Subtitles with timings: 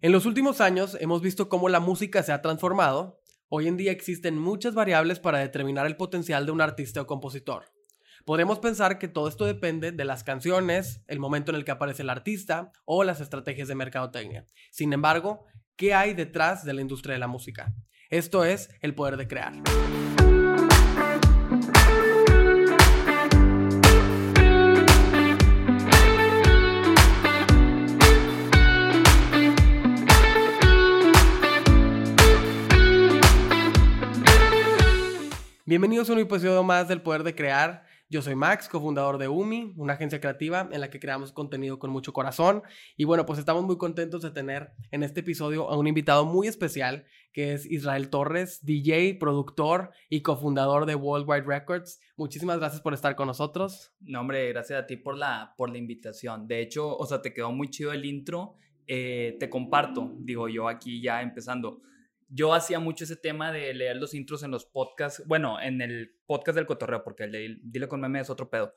[0.00, 3.20] En los últimos años hemos visto cómo la música se ha transformado.
[3.48, 7.64] Hoy en día existen muchas variables para determinar el potencial de un artista o compositor.
[8.24, 12.02] Podemos pensar que todo esto depende de las canciones, el momento en el que aparece
[12.02, 14.46] el artista o las estrategias de mercadotecnia.
[14.70, 17.74] Sin embargo, ¿qué hay detrás de la industria de la música?
[18.08, 19.54] Esto es el poder de crear.
[35.68, 37.84] Bienvenidos a un episodio más del Poder de Crear.
[38.08, 41.90] Yo soy Max, cofundador de UMI, una agencia creativa en la que creamos contenido con
[41.90, 42.62] mucho corazón.
[42.96, 46.48] Y bueno, pues estamos muy contentos de tener en este episodio a un invitado muy
[46.48, 47.04] especial,
[47.34, 52.00] que es Israel Torres, DJ, productor y cofundador de Worldwide Records.
[52.16, 53.92] Muchísimas gracias por estar con nosotros.
[54.00, 56.48] No, hombre, gracias a ti por la, por la invitación.
[56.48, 58.54] De hecho, o sea, te quedó muy chido el intro.
[58.86, 61.82] Eh, te comparto, digo yo aquí ya empezando
[62.28, 66.14] yo hacía mucho ese tema de leer los intros en los podcasts, bueno, en el
[66.26, 68.74] podcast del cotorreo, porque el de Dile con meme es otro pedo,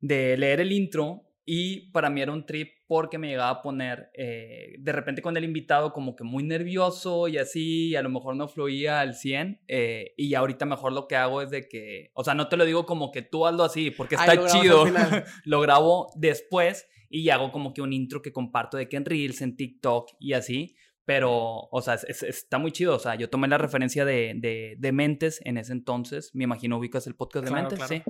[0.00, 4.10] de leer el intro y para mí era un trip porque me llegaba a poner
[4.14, 8.10] eh, de repente con el invitado como que muy nervioso y así, y a lo
[8.10, 12.10] mejor no fluía al 100 eh, y ahorita mejor lo que hago es de que,
[12.14, 14.84] o sea, no te lo digo como que tú hazlo así porque está chido,
[15.44, 19.42] lo grabo después y hago como que un intro que comparto de que en Reels,
[19.42, 22.94] en TikTok y así, pero, o sea, está muy chido.
[22.94, 26.30] O sea, yo tomé la referencia de, de, Mentes en ese entonces.
[26.34, 28.02] Me imagino ubicas el podcast de Mentes, sí.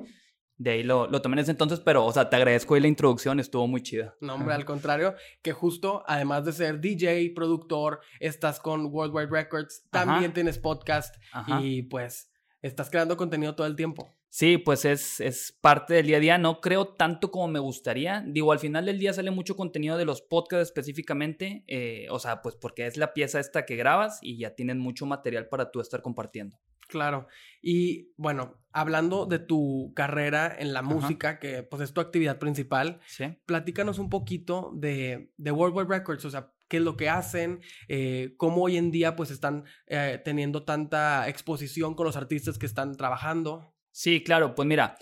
[0.59, 2.87] De ahí lo, lo, tomé en ese entonces, pero, o sea, te agradezco ahí la
[2.87, 4.15] introducción, estuvo muy chida.
[4.21, 9.89] No, hombre, al contrario, que justo, además de ser DJ, productor, estás con Worldwide Records,
[9.91, 11.17] también tienes podcast
[11.61, 14.15] y pues estás creando contenido todo el tiempo.
[14.35, 16.39] Sí, pues es, es, parte del día a día.
[16.39, 18.25] No creo tanto como me gustaría.
[18.27, 21.65] Digo, al final del día sale mucho contenido de los podcasts específicamente.
[21.67, 25.05] Eh, o sea, pues porque es la pieza esta que grabas y ya tienes mucho
[25.05, 26.59] material para tú estar compartiendo.
[26.89, 27.27] Claro.
[27.61, 33.01] Y bueno, hablando de tu carrera en la música, que pues es tu actividad principal,
[33.07, 33.27] ¿Sí?
[33.45, 36.25] platícanos un poquito de, de World Wide Records.
[36.25, 40.19] O sea, qué es lo que hacen, eh, cómo hoy en día pues están eh,
[40.25, 43.72] teniendo tanta exposición con los artistas que están trabajando.
[43.93, 44.99] Sí, claro, pues mira,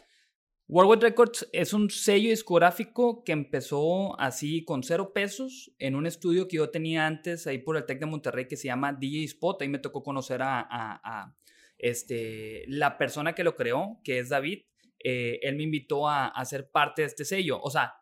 [0.67, 6.47] Worldwide Records es un sello discográfico que empezó así con cero pesos en un estudio
[6.47, 9.63] que yo tenía antes ahí por el Tec de Monterrey que se llama DJ Spot.
[9.63, 11.35] Ahí me tocó conocer a,
[11.79, 14.61] este, la persona que lo creó, que es David.
[15.03, 17.61] Eh, él me invitó a, a, ser parte de este sello.
[17.61, 17.95] O sea,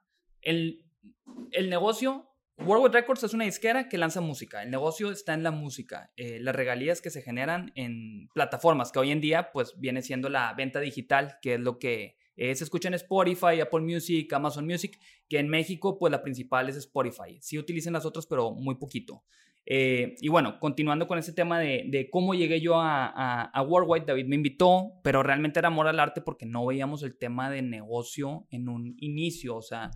[0.43, 0.85] el,
[1.53, 2.29] el negocio
[2.61, 4.63] Worldwide Records es una disquera que lanza música.
[4.63, 6.11] El negocio está en la música.
[6.17, 10.29] Eh, las regalías que se generan en plataformas, que hoy en día pues viene siendo
[10.29, 14.67] la venta digital, que es lo que eh, se escucha en Spotify, Apple Music, Amazon
[14.67, 14.99] Music,
[15.29, 17.39] que en México pues la principal es Spotify.
[17.41, 19.23] Sí utilizan las otras, pero muy poquito.
[19.65, 24.07] Eh, y bueno, continuando con ese tema de, cómo llegué yo a, a, a, Worldwide,
[24.07, 27.61] David me invitó, pero realmente era amor al arte porque no veíamos el tema de
[27.61, 29.57] negocio en un inicio.
[29.57, 29.91] O sea,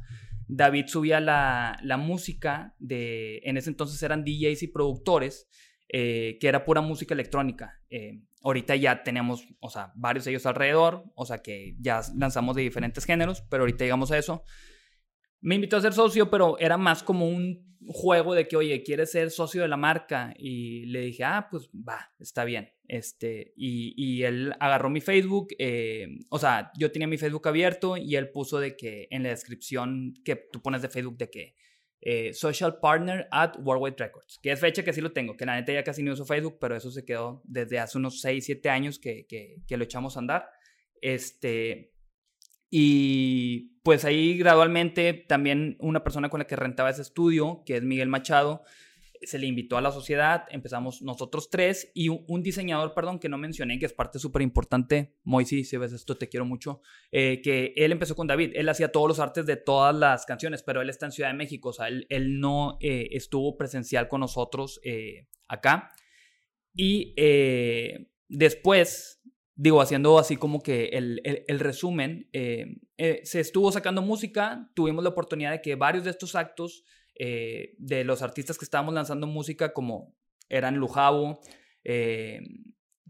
[0.54, 5.48] David subía la, música de, en ese entonces eran DJs y productores,
[5.88, 7.80] eh, que era pura música electrónica.
[7.88, 12.54] Eh, ahorita ya tenemos, o sea, varios de ellos alrededor, o sea, que ya lanzamos
[12.54, 14.44] de diferentes géneros, pero ahorita llegamos a eso.
[15.42, 19.10] Me invitó a ser socio, pero era más como un juego de que, oye, ¿quieres
[19.10, 20.32] ser socio de la marca?
[20.38, 22.72] Y le dije, ah, pues va, está bien.
[22.86, 28.16] Este, y, él agarró mi Facebook, eh, o sea, yo tenía mi Facebook abierto y
[28.16, 31.54] él puso de que en la descripción que tú pones de Facebook de que
[32.02, 35.54] eh, social partner at Worldwide Records, que es fecha que sí lo tengo, que la
[35.54, 38.69] neta ya casi no uso Facebook, pero eso se quedó desde hace unos 6, 7
[38.69, 40.48] años que, que, que lo echamos a andar.
[41.00, 41.92] Este,
[42.75, 47.83] y pues ahí gradualmente también una persona con la que rentaba ese estudio, que es
[47.83, 48.65] Miguel Machado,
[49.21, 53.37] se le invitó a la sociedad, empezamos nosotros tres y un, diseñador, perdón, que no
[53.37, 56.81] mencioné, que es parte súper importante, Moisés, si ves esto, te quiero mucho,
[57.11, 60.62] eh, que él empezó con David, él hacía todos los artes de todas las canciones,
[60.62, 64.21] pero él está en Ciudad de México, o sea, él, no eh, estuvo presencial con
[64.21, 65.93] nosotros eh, acá.
[66.75, 67.14] Y
[68.31, 69.21] después
[69.54, 75.04] digo, haciendo así como que el, el, resumen, eh, eh, se estuvo sacando música, tuvimos
[75.04, 76.84] la oportunidad de que varios de estos actos
[77.19, 80.14] eh, de los artistas que estábamos lanzando música, como
[80.49, 81.40] eran Lujabo,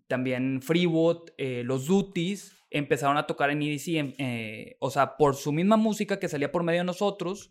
[0.06, 6.18] también Freewood, los Duties, empezaron a tocar en EDC, o sea, por su misma música
[6.18, 7.50] que salía por medio de nosotros,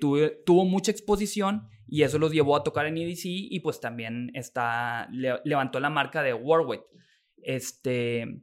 [0.00, 5.08] tuvo mucha exposición y eso los llevó a tocar en EDC y pues también está,
[5.10, 6.82] levantó la marca de Warwick.
[7.46, 8.42] Este,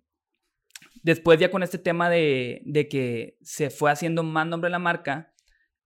[1.01, 5.33] después ya con este tema de, que se fue haciendo más nombre la marca,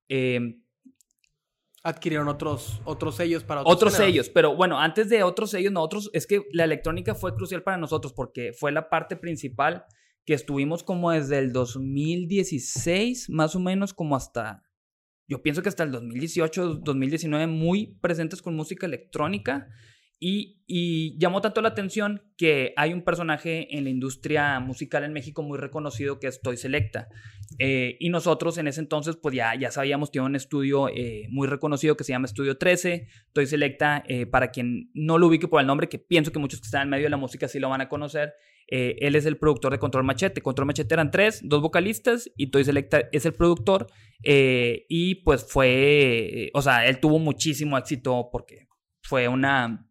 [0.08, 0.62] em,
[1.84, 4.30] adquirieron otros, otros sellos para otros, otros sellos.
[4.30, 8.14] Pero bueno, antes de otros sellos, nosotros, es que la electrónica fue crucial para nosotros
[8.14, 9.86] porque fue la parte principal
[10.24, 14.64] que estuvimos como desde el 2016, más o menos como hasta,
[15.28, 19.68] yo pienso que hasta el 2018, 2019, muy presentes con música electrónica.
[20.20, 25.42] Y, llamó tanto la atención que hay un personaje en la industria musical en México
[25.42, 27.08] muy reconocido que es Toy Selecta.
[27.60, 31.48] Eh, y nosotros en ese entonces, pues ya, ya sabíamos, tiene un estudio eh, muy
[31.48, 33.08] reconocido que se llama Estudio 13.
[33.32, 36.60] Toy Selecta, eh, para quien no lo ubique por el nombre, que pienso que muchos
[36.60, 38.34] que están en medio de la música sí lo van a conocer,
[38.70, 40.42] él es el productor de Control Machete.
[40.42, 43.88] Control Machete eran tres, dos vocalistas y Toy Selecta es el productor.
[44.22, 48.68] y pues fue, o sea, él tuvo muchísimo éxito porque
[49.02, 49.88] fue una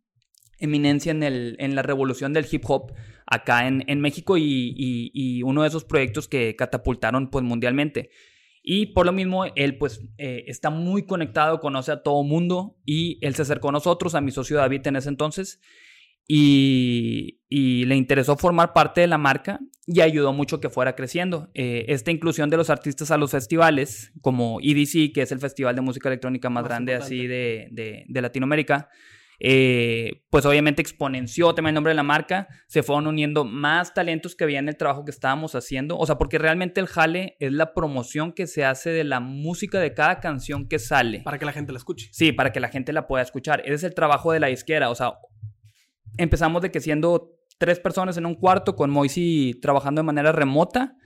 [0.59, 2.93] eminencia en, el, en la revolución del hip hop
[3.27, 8.11] acá en, en México y, uno de esos proyectos que catapultaron pues mundialmente.
[8.63, 13.19] Y por lo mismo, él pues eh, está muy conectado, conoce a todo mundo y
[13.25, 15.61] él se acercó a nosotros, a mi socio David en ese entonces,
[16.27, 21.49] y, y le interesó formar parte de la marca y ayudó mucho que fuera creciendo.
[21.55, 25.77] Eh, esta inclusión de los artistas a los festivales, como EDC, que es el festival
[25.77, 28.89] de música electrónica más, grande así de, de, de Latinoamérica,
[29.39, 34.35] eh, pues obviamente exponenció también el nombre de la marca, se fueron uniendo más talentos
[34.35, 37.53] que había en el trabajo que estábamos haciendo, o sea, porque realmente el jale es
[37.53, 41.21] la promoción que se hace de la música de cada canción que sale.
[41.21, 42.09] Para que la gente la escuche.
[42.13, 43.61] Sí, para que la gente la pueda escuchar.
[43.65, 45.15] Ese es el trabajo de la izquierda, o sea,
[46.17, 50.97] empezamos de que siendo tres personas en un cuarto con Moisy trabajando de manera remota,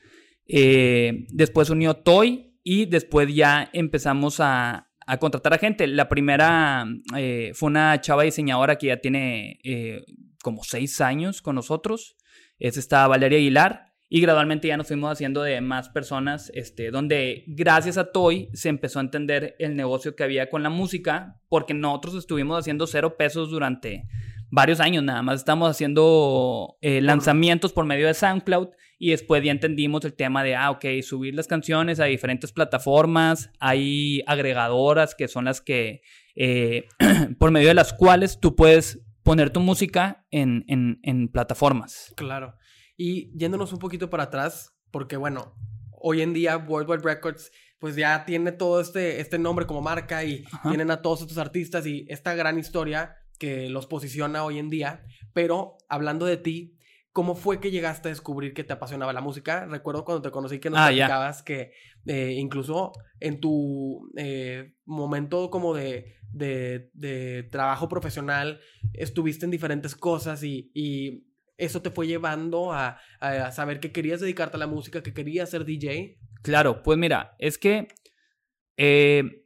[0.46, 5.88] eh, después unió Toy y después ya empezamos a, a contratar a gente.
[5.88, 6.86] La primera
[7.16, 10.04] eh, fue una chava diseñadora que ya tiene eh,
[10.40, 12.16] como seis años con nosotros.
[12.60, 13.86] Es esta Valeria Aguilar.
[14.08, 18.68] Y gradualmente ya nos fuimos haciendo de más personas, este, donde gracias a Toy se
[18.68, 23.16] empezó a entender el negocio que había con la música, porque nosotros estuvimos haciendo cero
[23.16, 24.08] pesos durante
[24.48, 25.40] varios años nada más.
[25.40, 28.68] Estamos haciendo eh, lanzamientos por medio de SoundCloud
[29.02, 33.50] y después ya entendimos el tema de, ah, ok, subir las canciones a diferentes plataformas.
[33.58, 36.02] Hay agregadoras que son las que,
[36.36, 36.86] eh,
[37.38, 42.12] por medio de las cuales tú puedes poner tu música en, en, plataformas.
[42.14, 42.56] Claro.
[42.94, 45.54] Y yéndonos un poquito para atrás, porque bueno,
[45.92, 50.44] hoy en día Worldwide Records pues ya tiene todo este, este nombre como marca y
[50.68, 55.06] tienen a todos estos artistas y esta gran historia que los posiciona hoy en día.
[55.32, 56.76] Pero hablando de ti,
[57.12, 59.66] ¿cómo fue que llegaste a descubrir que te apasionaba la música?
[59.66, 61.72] Recuerdo cuando te conocí que nos ah, que
[62.06, 68.60] eh, incluso en tu eh, momento como de, de, trabajo profesional
[68.92, 71.26] estuviste en diferentes cosas y, y
[71.56, 75.50] eso te fue llevando a, a, saber que querías dedicarte a la música, que querías
[75.50, 76.18] ser DJ.
[76.42, 77.88] Claro, pues mira, es que
[78.76, 79.44] eh,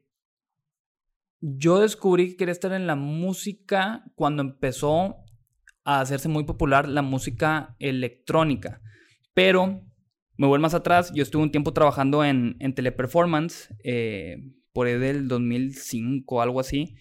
[1.41, 5.24] yo descubrí que quería estar en la música cuando empezó
[5.85, 8.81] a hacerse muy popular la música electrónica.
[9.35, 9.83] Pero
[10.37, 14.39] me voy más atrás, yo estuve un tiempo trabajando en, en teleperformance, eh,
[14.73, 16.97] por ahí del 2005, algo así.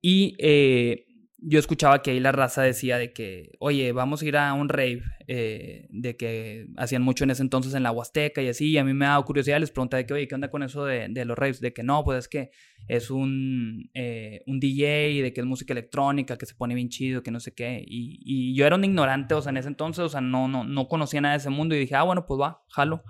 [0.00, 1.06] Y eh,
[1.40, 4.68] yo escuchaba que ahí la raza decía de que, oye, vamos a ir a un
[4.68, 8.78] rave, eh, de que hacían mucho en ese entonces en la Huasteca y así, y
[8.78, 11.08] a mí me daba curiosidad, les preguntaba de que, oye, ¿qué onda con eso de,
[11.24, 11.60] los raves?
[11.60, 12.50] De que no, pues es que
[12.88, 17.22] es un, eh, un DJ, de que es música electrónica, que se pone bien chido,
[17.22, 20.04] que no sé qué, y, y, yo era un ignorante, o sea, en ese entonces,
[20.04, 22.40] o sea, no, no, no conocía nada de ese mundo, y dije, ah, bueno, pues
[22.40, 23.04] va, jalo.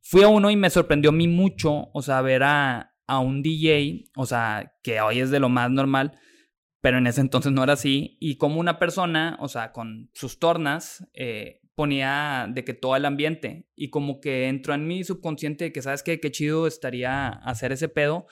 [0.00, 3.42] Fui a uno y me sorprendió a mí mucho, o sea, ver a, a un
[3.42, 6.12] DJ, o sea, que hoy es de lo más normal,
[6.80, 8.16] pero en ese entonces no era así.
[8.20, 13.04] Y como una persona, o sea, con sus tornas, eh, ponía de que todo el
[13.04, 13.68] ambiente.
[13.76, 16.18] Y como que entró en mi subconsciente de que, ¿sabes qué?
[16.18, 18.26] Qué chido estaría hacer ese pedo.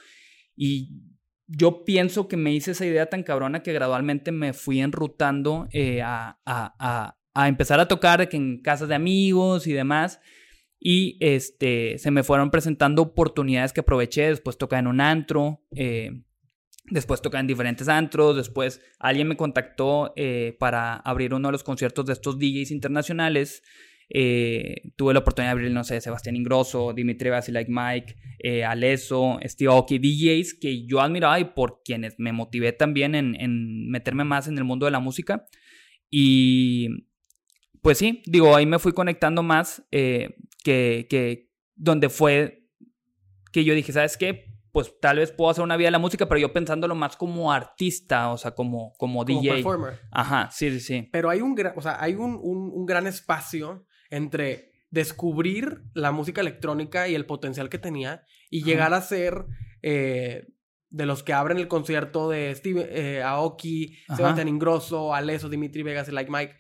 [0.57, 1.03] Y
[1.47, 6.01] yo pienso que me hice esa idea tan cabrona que gradualmente me fui enrutando eh,
[6.03, 10.21] a, a, a, empezar a tocar en casas de amigos y demás.
[10.81, 14.29] Y este, se me fueron presentando oportunidades que aproveché.
[14.29, 15.63] Después tocar en un antro.
[15.77, 16.24] Eh,
[16.87, 18.37] Después toca en diferentes antros.
[18.37, 23.63] Después alguien me contactó eh, para abrir uno de los conciertos de estos DJs internacionales.
[24.11, 29.39] Eh, tuve la oportunidad de abrir, no sé, Sebastián Ingrosso, Dimitri Like Mike, eh, Aleso,
[29.45, 34.25] Steve Aoki, DJs que yo admiraba y por quienes me motivé también en, en, meterme
[34.25, 35.47] más en el mundo de la música.
[36.11, 37.07] Y
[37.81, 42.69] pues sí, digo, ahí me fui conectando más que, que donde fue
[43.53, 44.54] que yo dije, ¿sabes qué?
[44.75, 47.53] Pues tal vez puedo hacer una vida de la música, pero yo pensándolo más como
[47.53, 49.39] artista, o sea, como, como, DJ.
[49.39, 50.01] Como performer.
[50.11, 51.09] Ajá, sí, sí, sí.
[51.13, 57.07] Pero hay un, o sea, hay un, un, gran espacio entre descubrir la música electrónica
[57.07, 59.47] y el potencial que tenía y llegar a ser,
[59.83, 60.49] eh,
[60.91, 66.09] de los que abren el concierto de Steve eh, Aoki, Sebastián Ingrosso, Aleso, Dimitri Vegas
[66.09, 66.57] y Like Mike.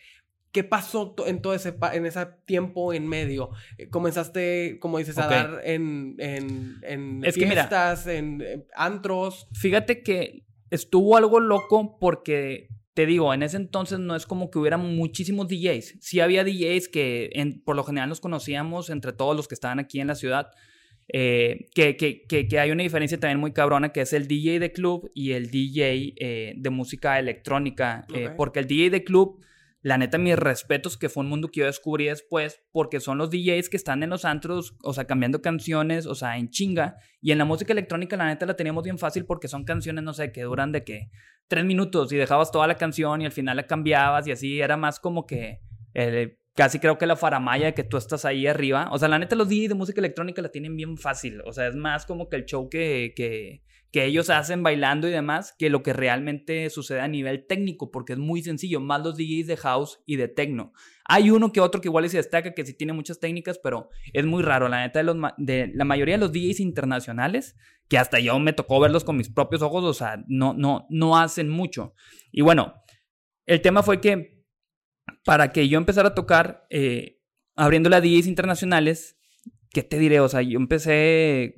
[0.55, 3.51] ¿Qué pasó en todo ese, en ese tiempo en medio?
[3.77, 9.49] Eh, ¿Comenzaste, como dices, a dar en, en, en fiestas, en, antros?
[9.53, 14.61] Fíjate que estuvo algo loco porque, te digo, en ese entonces no es como que
[14.61, 15.97] hubiera muchísimos DJs.
[16.01, 19.99] Sí había DJs que por lo general nos conocíamos entre todos los que estaban aquí
[19.99, 20.53] en la ciudad.
[21.09, 24.71] Eh, que, que, que, hay una diferencia también muy cabrona que es el DJ de
[24.71, 28.07] club y el DJ eh, de música electrónica.
[28.37, 29.45] porque el DJ de club
[29.85, 33.29] la neta, mis respetos, que fue un mundo que yo descubrí después, porque son los
[33.29, 36.97] DJs que están en los antros, o sea, cambiando canciones, o sea, en chinga.
[37.21, 40.15] Y en la música electrónica, la neta, la teníamos bien fácil porque son canciones, no
[40.15, 41.11] sé, que duran de que
[41.49, 44.79] tres minutos y dejabas toda la canción y al final la cambiabas y así era
[44.79, 45.61] más como que
[45.93, 48.89] eh, casi creo que la faramaya de que tú estás ahí arriba.
[48.91, 51.43] O sea, la neta, los DJs de música electrónica la tienen bien fácil.
[51.45, 53.64] O sea, es más como que el show que, que
[53.95, 58.15] que ellos hacen bailando y demás que lo que realmente sucede a nivel técnico, porque
[58.15, 60.73] es muy sencillo, más los DJs de house y de techno.
[61.05, 64.27] Hay uno que otro que igual se destaca, que sí tiene muchas técnicas, pero es
[64.27, 64.69] muy raro.
[64.69, 67.55] La neta, de, los, de la mayoría de los DJs internacionales,
[67.89, 71.17] que hasta yo me tocó verlos con mis propios ojos, o sea, no, no, no
[71.17, 71.95] hacen mucho.
[72.33, 72.75] Y bueno,
[73.47, 74.45] el tema fue que
[75.25, 77.21] para que yo empezara a tocar, eh,
[77.55, 79.21] abriendo las DJs internacionales,
[79.71, 80.19] ¿qué te diré?
[80.19, 81.55] O sea, yo empecé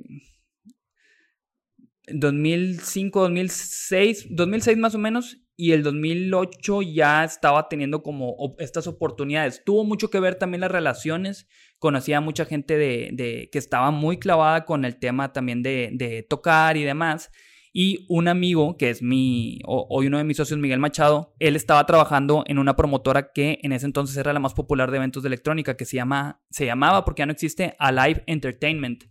[2.09, 9.63] 2005, 2006, 2006 más o menos, y el 2008 ya estaba teniendo como estas oportunidades.
[9.65, 11.49] Tuvo mucho que ver también las relaciones.
[11.79, 16.77] Conocía a mucha gente de, que estaba muy clavada con el tema también de, tocar
[16.77, 17.31] y demás.
[17.73, 21.85] Y un amigo, que es mi, hoy uno de mis socios, Miguel Machado, él estaba
[21.85, 25.29] trabajando en una promotora que en ese entonces era la más popular de eventos de
[25.29, 26.03] electrónica, que se,
[26.51, 29.05] se llamaba, porque ya no existe, Alive Entertainment.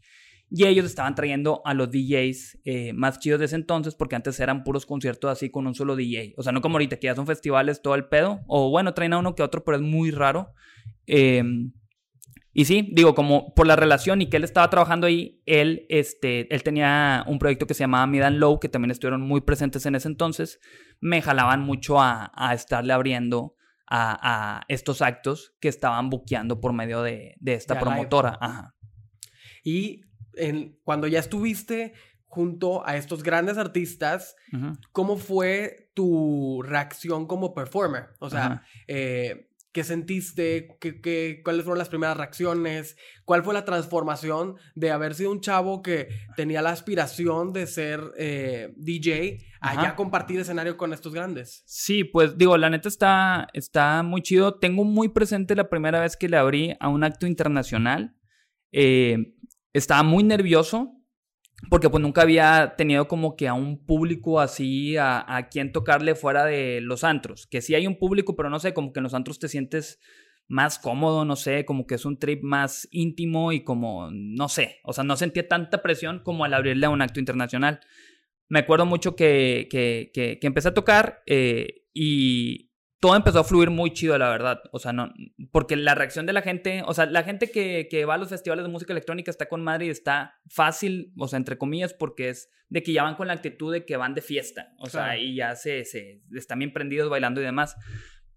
[0.57, 4.39] Y ellos estaban trayendo a los DJs eh, más chidos de ese entonces, porque antes
[4.39, 6.33] eran puros conciertos así con un solo DJ.
[6.37, 8.39] O sea, no como ahorita que ya son festivales todo el pedo.
[8.47, 10.53] O bueno, traen a uno que otro, pero es muy raro.
[11.07, 11.73] Em,
[12.53, 16.47] y sí, digo, como por la relación y que él estaba trabajando ahí, él, este,
[16.55, 19.85] él tenía un proyecto que se llamaba Mid and Low, que también estuvieron muy presentes
[19.85, 20.61] en ese entonces.
[21.01, 23.57] Me jalaban mucho a, estarle abriendo
[23.91, 28.37] a, estos actos que estaban buqueando por medio de, esta promotora.
[28.39, 28.73] Ajá.
[29.61, 30.05] Y
[30.83, 31.93] cuando ya estuviste
[32.25, 34.35] junto a estos grandes artistas,
[34.91, 38.09] ¿cómo fue tu reacción como performer?
[38.19, 40.77] O sea, eh, ¿qué sentiste?
[40.79, 42.95] ¿Qué, cuáles fueron las primeras reacciones?
[43.25, 48.01] ¿Cuál fue la transformación de haber sido un chavo que tenía la aspiración de ser
[48.17, 51.61] eh, DJ a ya compartir escenario con estos grandes?
[51.65, 54.59] Sí, pues digo, la neta está, está muy chido.
[54.59, 58.15] Tengo muy presente la primera vez que le abrí a un acto internacional.
[58.71, 59.34] Eh,
[59.77, 60.91] estaba muy nervioso
[61.69, 66.45] porque pues nunca había tenido como que a un público así a, quien tocarle fuera
[66.45, 67.47] de los antros.
[67.47, 69.99] Que sí hay un público, pero no sé, como que en los antros te sientes
[70.47, 74.79] más cómodo, no sé, como que es un trip más íntimo y como, no sé,
[74.83, 77.79] o sea, no sentía tanta presión como al abrirle a un acto internacional.
[78.47, 82.69] Me acuerdo mucho que, que, que, empecé a tocar eh, y
[83.05, 84.63] todo empezó a fluir muy chido, la verdad.
[84.71, 85.13] O sea, no,
[85.51, 88.29] porque la reacción de la gente, o sea, la gente que, que, va a los
[88.29, 92.29] festivales de música electrónica está con madre y está fácil, o sea, entre comillas, porque
[92.29, 94.73] es de que ya van con la actitud de que van de fiesta.
[94.79, 97.75] O sea, y ya se, se están bien prendidos bailando y demás.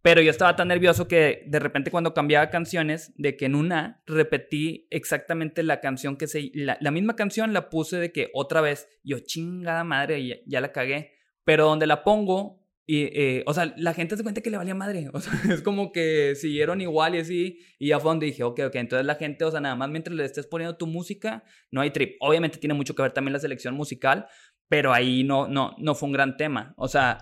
[0.03, 4.03] Pero yo estaba tan nervioso que de repente cuando cambiaba canciones, de que en una
[4.05, 6.51] repetí exactamente la canción que se...
[6.53, 10.73] La, misma canción la puse de que otra vez, yo chingada madre, ya, ya la
[10.73, 11.15] cagué.
[11.45, 12.58] Pero donde la pongo,
[12.91, 15.11] y, eh, o sea, la gente se cuenta que le valía madre.
[15.13, 17.59] O sea, es como que siguieron igual y así.
[17.79, 18.75] Y ya fue donde dije, ok, ok.
[18.77, 21.91] Entonces la gente, o sea, nada más mientras le estés poniendo tu música, no hay
[21.91, 22.17] trip.
[22.21, 24.27] Obviamente tiene mucho que ver también la selección musical,
[24.69, 26.73] pero ahí no, no, no fue un gran tema.
[26.79, 27.19] O sea,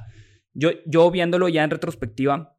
[0.55, 2.57] yo, yo viéndolo ya en retrospectiva,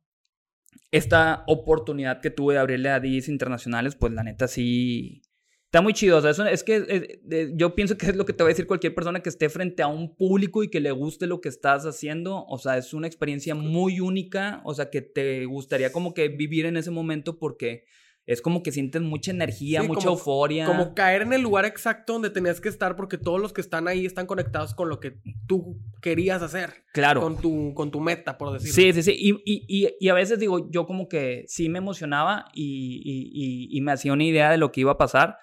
[0.91, 5.21] esta oportunidad que tuve de abrirle a DJs internacionales, pues la neta sí,
[5.67, 8.31] Está muy chido, o sea, eso, es que eh, yo pienso que es lo que
[8.31, 10.91] te va a decir cualquier persona que esté frente a un público y que le
[10.91, 15.01] guste lo que estás haciendo, o sea, es una experiencia muy única, o sea, que
[15.01, 17.83] te gustaría como que vivir en ese momento porque
[18.25, 20.67] es como que sientes mucha energía, mucha euforia.
[20.67, 23.89] Como caer en el lugar exacto donde tenías que estar porque todos los que están
[23.89, 26.85] ahí están conectados con lo que tú querías hacer.
[26.93, 27.19] Claro.
[27.19, 28.73] Con tu, con tu meta, por decirlo.
[28.73, 29.17] Sí, sí, sí.
[29.17, 33.91] Y, y, y, a veces digo, yo como que sí me emocionaba y, y me
[33.91, 35.37] hacía una idea de lo que iba a pasar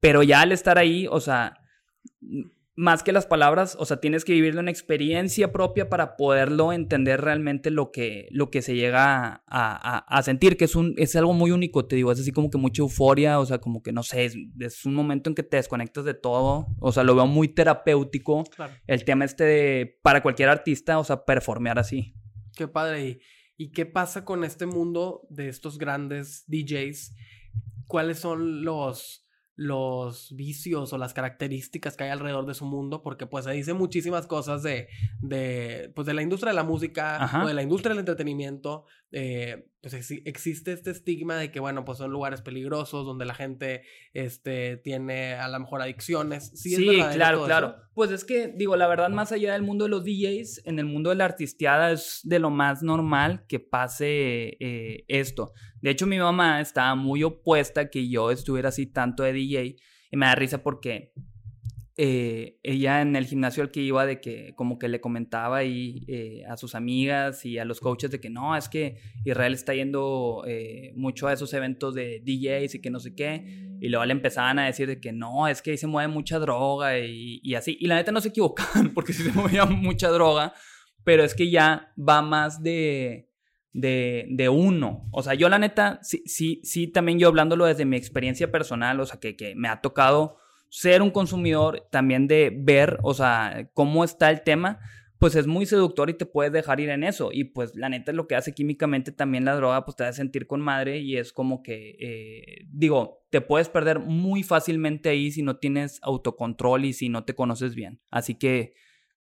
[0.00, 1.58] pero ya al estar ahí, o sea,
[2.76, 7.22] más que las palabras, o sea, tienes que vivirlo una experiencia propia para poderlo entender
[7.22, 11.32] realmente lo que, lo que se llega a, a, sentir, que es, un, es algo
[11.32, 14.02] muy único, te digo, es así como que mucha euforia, o sea, como que no
[14.02, 17.48] sé, es, un momento en que te desconectas de todo, o sea, lo veo muy
[17.48, 18.44] terapéutico,
[18.86, 22.14] el tema este de, para cualquier artista, o sea, performear así.
[22.54, 23.20] Qué padre, ¿y,
[23.56, 27.14] y qué pasa con este mundo de estos grandes DJs?
[27.86, 29.25] ¿Cuáles son los
[29.56, 33.72] los vicios o las características que hay alrededor de su mundo, porque pues se dice
[33.72, 34.88] muchísimas cosas de,
[35.22, 39.68] de, pues, de la industria de la música o de la industria del entretenimiento, eh,
[39.80, 43.82] pues existe este estigma de que, bueno, pues son lugares peligrosos donde la gente
[44.12, 46.50] este, tiene a lo mejor adicciones.
[46.60, 47.76] Sí, claro, claro.
[47.94, 50.86] Pues es que, digo, la verdad, más allá del mundo de los DJs, en el
[50.86, 55.52] mundo de la artisteada es de lo más normal que pase eh, esto.
[55.80, 59.76] De hecho, mi mamá estaba muy opuesta a que yo estuviera así tanto de DJ
[60.10, 61.12] y me da risa porque
[61.98, 66.04] eh, ella en el gimnasio al que iba de que como que le comentaba ahí
[66.08, 69.72] eh, a sus amigas y a los coaches de que no, es que Israel está
[69.72, 73.78] yendo eh, mucho a esos eventos de DJs y que no sé qué.
[73.80, 76.38] Y luego le empezaban a decir de que no, es que ahí se mueve mucha
[76.38, 77.78] droga y, y así.
[77.80, 80.52] Y la neta no se equivocaban porque sí se movía mucha droga,
[81.02, 83.30] pero es que ya va más de,
[83.72, 85.08] de, de, uno.
[85.12, 89.00] O sea, yo la neta, sí, sí, sí, también yo hablándolo desde mi experiencia personal,
[89.00, 90.36] o sea, que, que me ha tocado
[90.68, 94.80] ser un consumidor, también de ver, o sea, cómo está el tema,
[95.18, 97.30] pues es muy seductor y te puedes dejar ir en eso.
[97.32, 100.18] Y pues la neta es lo que hace químicamente también la droga, pues te hace
[100.18, 105.30] sentir con madre y es como que, eh, digo, te puedes perder muy fácilmente ahí
[105.30, 108.00] si no tienes autocontrol y si no te conoces bien.
[108.10, 108.74] Así que,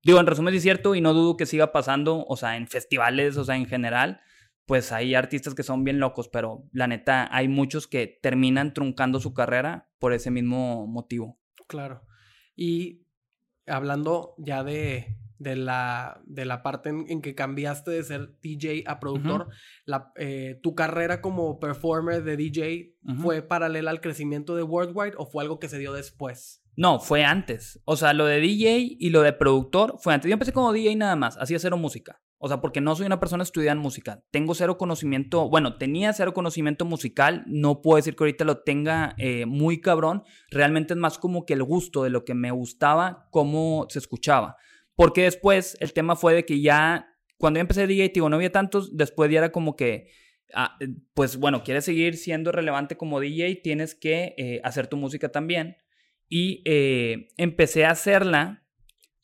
[0.04, 3.38] digo, en resumen es cierto y no dudo que siga pasando, o sea, en festivales,
[3.38, 4.22] o sea, en general.
[4.66, 9.20] Pues hay artistas que son bien locos, pero la neta hay muchos que terminan truncando
[9.20, 11.40] su carrera por ese mismo motivo.
[11.68, 12.02] Claro.
[12.56, 13.06] Y
[13.68, 19.00] hablando ya de, de, la, de la parte en, que cambiaste de ser DJ a
[19.00, 19.50] productor,
[19.86, 25.26] la, eh, ¿tu carrera como performer de DJ fue paralela al crecimiento de Worldwide o
[25.26, 26.64] fue algo que se dio después?
[26.78, 27.82] No, fue antes.
[27.86, 30.30] O sea, lo de DJ y lo de productor fue antes.
[30.30, 32.22] Yo empecé como DJ nada más, hacía cero música.
[32.38, 34.24] O sea, porque no soy una persona estudiada en música.
[34.30, 37.44] Tengo cero conocimiento, bueno, tenía cero conocimiento musical.
[37.48, 40.24] No puedo decir que ahorita lo tenga eh, muy cabrón.
[40.52, 44.58] Realmente es más como que el gusto de lo que me gustaba, cómo se escuchaba.
[44.96, 48.52] Porque después el tema fue de que ya, cuando yo empecé DJ, digo, no había
[48.52, 50.10] tantos, después ya era como que,
[50.54, 50.78] ah,
[51.14, 55.78] pues bueno, quieres seguir siendo relevante como DJ, tienes que eh, hacer tu música también.
[56.28, 58.66] Y eh, empecé a hacerla,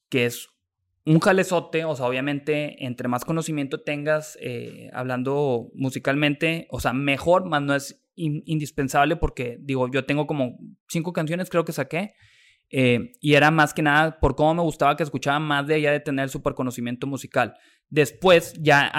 [0.09, 0.50] que es
[1.05, 7.45] un jalezote, o sea, obviamente, entre más conocimiento tengas eh, hablando musicalmente, o sea, mejor,
[7.45, 12.13] más no es indispensable porque, digo, yo tengo como cinco canciones, creo que saqué,
[12.69, 15.91] eh, y era más que nada por cómo me gustaba que escuchaba más de allá
[15.91, 17.55] de tener super conocimiento musical.
[17.89, 18.91] Después, ya,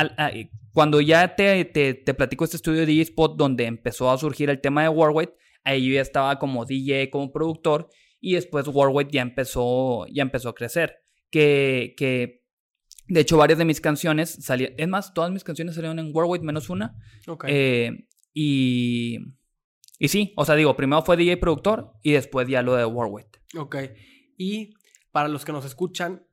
[0.72, 4.50] cuando ya te, te, te, platico este estudio de DJ Spot, donde empezó a surgir
[4.50, 7.88] el tema de Warwhite, ahí yo ya estaba como DJ, como productor,
[8.20, 11.01] y después Warwhite ya empezó, ya empezó a crecer
[11.32, 12.44] que, que
[13.08, 16.44] de hecho varias de mis canciones salían, es más, todas mis canciones salieron en Worldwide
[16.44, 16.94] menos una.
[17.48, 19.18] Eh, y,
[19.98, 23.30] y sí, o sea, digo, primero fue DJ productor y después ya lo de Worldwide.
[23.58, 23.76] Ok.
[24.36, 24.74] Y
[25.10, 26.24] para los que nos escuchan,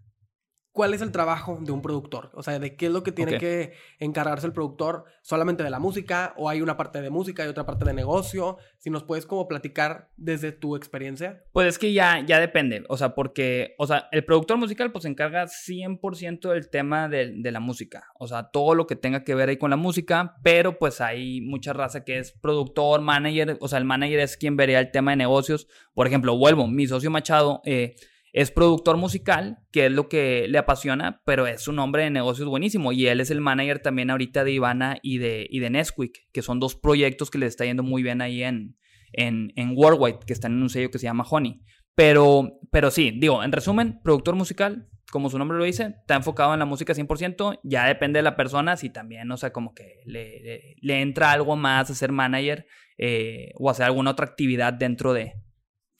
[0.71, 2.29] ¿Cuál es el trabajo de un productor?
[2.35, 5.05] O sea, ¿de qué es lo que tiene que encargarse el productor?
[5.23, 6.33] ¿Solamente de la música?
[6.37, 8.57] ¿O hay una parte de música y otra parte de negocio?
[8.77, 11.43] Si nos puedes como platicar desde tu experiencia.
[11.53, 12.83] Pues es que ya, ya depende.
[12.87, 17.33] O sea, porque, o sea, el productor musical pues se encarga 100% del tema de,
[17.35, 18.05] de, la música.
[18.19, 20.35] O sea, todo lo que tenga que ver ahí con la música.
[20.43, 23.57] Pero pues hay mucha raza que es productor, manager.
[23.59, 25.67] O sea, el manager es quien vería el tema de negocios.
[25.95, 27.61] Por ejemplo, vuelvo, mi socio Machado...
[27.65, 27.95] Eh,
[28.33, 32.47] es productor musical, que es lo que le apasiona, pero es un hombre de negocios
[32.47, 32.91] buenísimo.
[32.91, 36.41] Y él es el manager también ahorita de Ivana y de, y de Nesquik, que
[36.41, 38.77] son dos proyectos que le está yendo muy bien ahí en,
[39.13, 41.61] en, en Worldwide, que están en un sello que se llama Honey.
[41.95, 46.53] Pero, pero sí, digo, en resumen, productor musical, como su nombre lo dice, está enfocado
[46.53, 50.01] en la música 100%, ya depende de la persona, si también, o sea, como que
[50.05, 55.13] le, le, entra algo más a ser manager eh, o hacer alguna otra actividad dentro
[55.13, 55.33] de,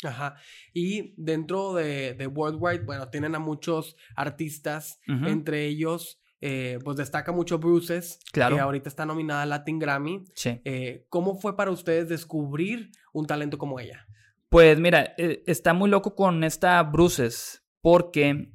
[0.04, 0.36] Ajá.
[0.74, 7.32] Y dentro de, de Worldwide, bueno, tienen a muchos artistas, entre ellos, eh, pues destaca
[7.32, 8.56] mucho Bruces, claro.
[8.56, 10.24] que ahorita está nominada a Latin Grammy.
[10.36, 10.62] Sí.
[10.64, 14.08] Eh, ¿Cómo fue para ustedes descubrir un talento como ella?
[14.48, 18.52] Pues mira, eh, está muy loco con esta Bruces, porque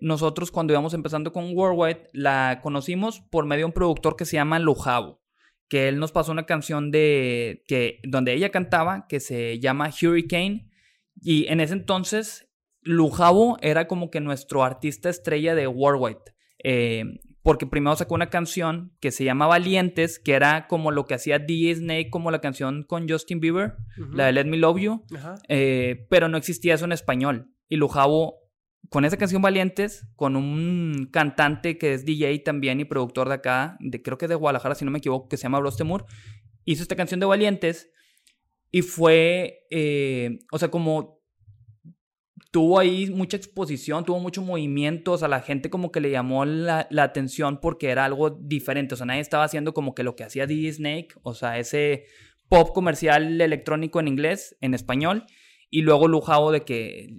[0.00, 4.36] nosotros cuando íbamos empezando con Worldwide, la conocimos por medio de un productor que se
[4.36, 5.24] llama Lujabo
[5.68, 10.68] que él nos pasó una canción de que donde ella cantaba que se llama Hurricane
[11.20, 12.48] y en ese entonces
[12.82, 16.34] Lujavo era como que nuestro artista estrella de Worldwide.
[16.62, 17.04] Eh,
[17.44, 21.38] porque primero sacó una canción que se llama Valientes, que era como lo que hacía
[21.38, 23.74] DJ Snake, como la canción con Justin Bieber,
[24.12, 25.04] la de Let Me Love You,
[25.48, 27.50] eh, pero no existía eso en español.
[27.68, 28.38] Y Lujavo,
[28.88, 33.76] con esa canción Valientes, con un cantante que es DJ también y productor de acá,
[33.78, 36.06] de, creo que de Guadalajara, si no me equivoco, que se llama Brostemur,
[36.64, 37.90] hizo esta canción de Valientes
[38.74, 41.22] y fue, eh, o sea, como
[42.50, 46.44] tuvo ahí mucha exposición, tuvo mucho movimiento, o sea, la gente como que le llamó
[46.44, 50.24] la, atención porque era algo diferente, o sea, nadie estaba haciendo como que lo que
[50.24, 52.06] hacía Snake, o sea, ese
[52.48, 55.24] pop comercial electrónico en inglés, en español,
[55.70, 57.14] y luego Lujao de que,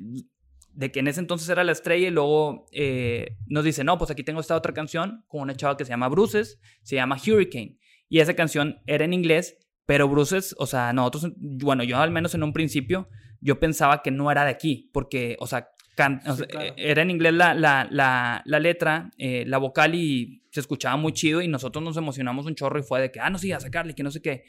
[0.73, 4.11] de que en ese entonces era la estrella y luego eh, nos dice, no, pues
[4.11, 7.77] aquí tengo esta otra canción con una chava que se llama Bruces, se llama Hurricane,
[8.09, 12.33] y esa canción era en inglés, pero Bruces, o sea, nosotros, bueno, yo al menos
[12.33, 13.07] en un principio,
[13.39, 17.53] yo pensaba que no era de aquí, porque, o sea, e, era en inglés la,
[17.53, 22.45] la, la, letra, eh, la vocal y se escuchaba muy chido y nosotros nos emocionamos
[22.45, 24.43] un chorro y fue de que, ah, no, sí, a sacarle, que no sé qué.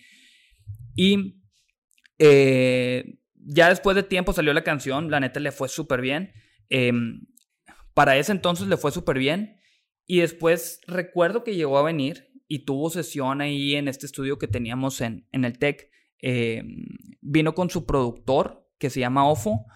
[0.94, 1.42] Y
[2.18, 6.33] eh, ya después de tiempo salió la canción, la neta le fue súper bien.
[6.68, 7.27] Em,
[7.94, 9.61] para ese entonces le fue súper bien.
[10.07, 14.48] Y después recuerdo que llegó a venir y tuvo sesión ahí en este estudio que
[14.48, 15.90] teníamos en, en el TEC.
[16.18, 16.87] Em,
[17.20, 19.66] vino con su productor que se llama OFO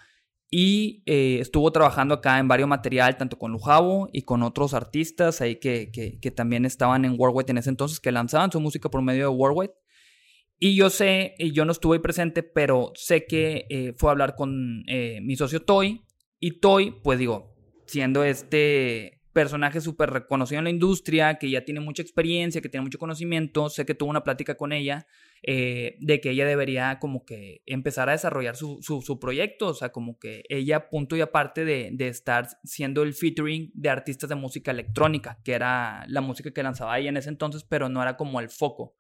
[0.51, 5.41] y eh, estuvo trabajando acá en varios material, tanto con Lujavo y con otros artistas
[5.41, 9.03] ahí que, que, también estaban en Worldwide en ese entonces, que lanzaban su música por
[9.03, 9.75] medio de Worldwide.
[10.59, 14.35] Y yo sé, y yo no estuve presente, pero sé que eh, fue a hablar
[14.35, 16.05] con eh, mi socio Toy.
[16.41, 17.55] Y Toy, pues digo,
[17.87, 22.85] siendo este personaje súper reconocido en la industria, que ya tiene mucha experiencia, que tiene
[22.85, 23.69] mucho conocimiento.
[23.69, 25.07] Sé que tuvo una plática con ella
[25.43, 29.91] eh, de que ella debería como que empezar a desarrollar su, su, proyecto, o sea,
[29.91, 34.35] como que ella punto y aparte de, de, estar siendo el featuring de artistas de
[34.35, 38.19] música electrónica, que era la música que lanzaba ella en ese entonces, pero no era
[38.19, 38.97] como el foco.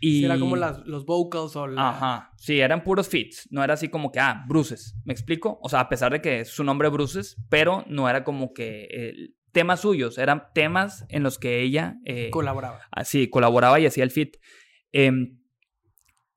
[0.00, 0.24] Y...
[0.24, 4.10] era como las, los vocals o Ajá, sí, eran puros fits, no era así como
[4.10, 5.58] que, ah, Bruces, ¿me explico?
[5.62, 9.80] O sea, a pesar de que su nombre Bruces, pero no era como que temas
[9.80, 11.98] suyos, eran temas en los que ella...
[12.04, 12.80] Eh, colaboraba.
[13.04, 14.36] Sí, colaboraba y hacía el fit.
[14.92, 15.38] Em,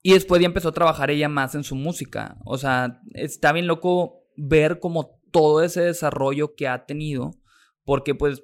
[0.01, 2.37] y después ya empezó a trabajar ella más en su música.
[2.45, 7.31] O sea, está bien loco ver como todo ese desarrollo que ha tenido,
[7.85, 8.43] porque pues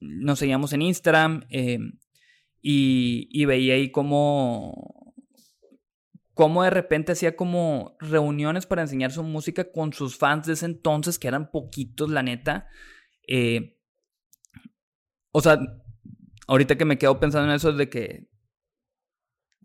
[0.00, 1.98] nos seguíamos en Instagram em,
[2.60, 5.14] y, y, veía ahí como,
[6.34, 10.66] como de repente hacía como reuniones para enseñar su música con sus fans de ese
[10.66, 12.68] entonces, que eran poquitos, la neta.
[13.26, 13.73] Eh,
[15.36, 15.58] o sea,
[16.46, 18.28] ahorita que me quedo pensando en eso de que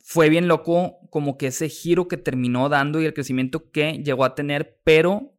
[0.03, 4.25] fue bien loco como que ese giro que terminó dando y el crecimiento que llegó
[4.25, 5.37] a tener, pero,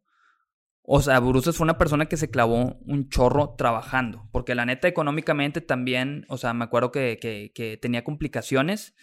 [0.83, 4.87] o sea, Bruces fue una persona que se clavó un chorro trabajando, porque la neta
[4.87, 8.95] económicamente también, o sea, me acuerdo que, tenía complicaciones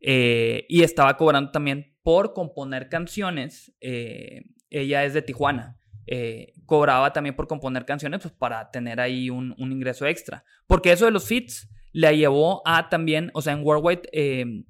[0.00, 3.76] eh, y estaba cobrando también por componer canciones.
[3.82, 5.79] Eh, ella es de Tijuana.
[6.12, 10.44] Eh, cobraba también por componer canciones pues, para tener ahí un, ingreso extra.
[10.66, 14.64] Porque eso de los fits le llevó a también, o sea, en Worldwide, eh,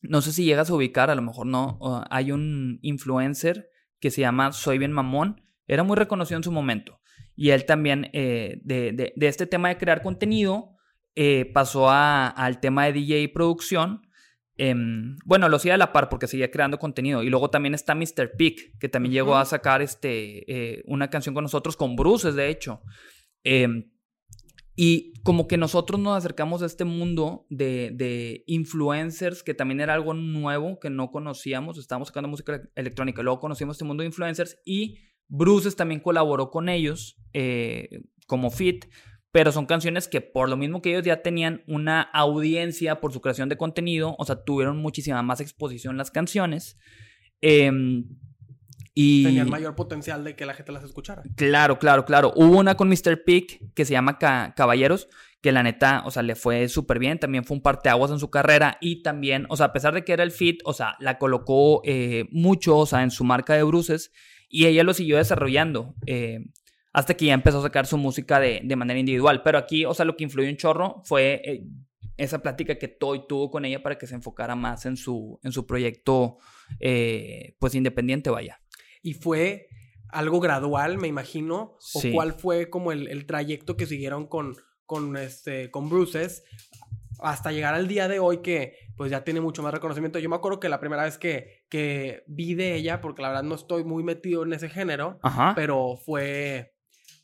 [0.00, 3.68] no sé si llegas a ubicar, a lo mejor no, hay un influencer
[4.00, 6.98] que se llama Soy Bien Mamón, era muy reconocido en su momento.
[7.36, 10.76] Y él también, eh, de, este tema de crear contenido,
[11.52, 14.00] pasó al tema de DJ y producción
[14.62, 17.22] Em, bueno, lo hacía a la par porque seguía creando contenido.
[17.22, 18.32] Y luego también está Mr.
[18.36, 22.50] Peak, que también llegó a sacar este, eh, una canción con nosotros, con Bruces, de
[22.50, 22.82] hecho.
[23.42, 23.90] Em,
[24.76, 30.12] y como que nosotros nos acercamos a este mundo de, influencers, que también era algo
[30.12, 31.78] nuevo que no conocíamos.
[31.78, 33.22] Estábamos sacando música electrónica.
[33.22, 38.84] Luego conocimos este mundo de influencers y Bruces también colaboró con ellos eh, como fit
[39.32, 43.20] pero son canciones que por lo mismo que ellos ya tenían una audiencia por su
[43.20, 46.78] creación de contenido, o sea, tuvieron muchísima más exposición las canciones.
[47.40, 48.06] Em,
[48.94, 49.24] y...
[49.24, 51.22] Tenían mayor potencial de que la gente las escuchara.
[51.36, 52.32] Claro, claro, claro.
[52.34, 53.22] Hubo una con Mr.
[53.24, 55.08] Peak que se llama Caballeros,
[55.40, 57.18] que la neta, o sea, le fue súper bien.
[57.18, 60.12] También fue un parteaguas en su carrera y también, o sea, a pesar de que
[60.12, 63.62] era el fit, o sea, la colocó eh, mucho, o sea, en su marca de
[63.62, 64.10] bruces
[64.48, 65.94] y ella lo siguió desarrollando.
[66.06, 66.40] Eh,
[66.92, 69.42] hasta que ya empezó a sacar su música de, manera individual.
[69.42, 71.64] Pero aquí, o sea, lo que influyó un chorro fue eh,
[72.16, 75.52] esa plática que Toy tuvo con ella para que se enfocara más en su, en
[75.52, 76.38] su proyecto,
[76.80, 78.60] eh, pues independiente, vaya.
[79.02, 79.68] Y fue
[80.08, 85.70] algo gradual, me imagino, o cuál fue como el, trayecto que siguieron con, con, este,
[85.70, 86.42] con Bruces
[87.22, 90.18] hasta llegar al día de hoy que pues ya tiene mucho más reconocimiento.
[90.18, 93.42] Yo me acuerdo que la primera vez que, que vi de ella, porque la verdad
[93.44, 95.52] no estoy muy metido en ese género, Ajá.
[95.54, 96.74] pero fue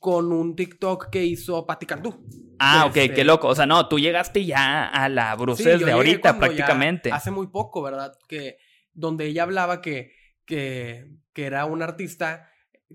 [0.06, 2.24] con un TikTok que hizo Patti Cantú.
[2.60, 3.48] Ah, ok, Este, qué loco.
[3.48, 7.10] O sea, no, tú llegaste ya a la Sí, yo de ahorita prácticamente.
[7.10, 8.12] hace muy poco, ¿verdad?
[8.28, 8.56] Que
[8.92, 10.12] donde ella hablaba que,
[10.44, 12.48] que, que era un artista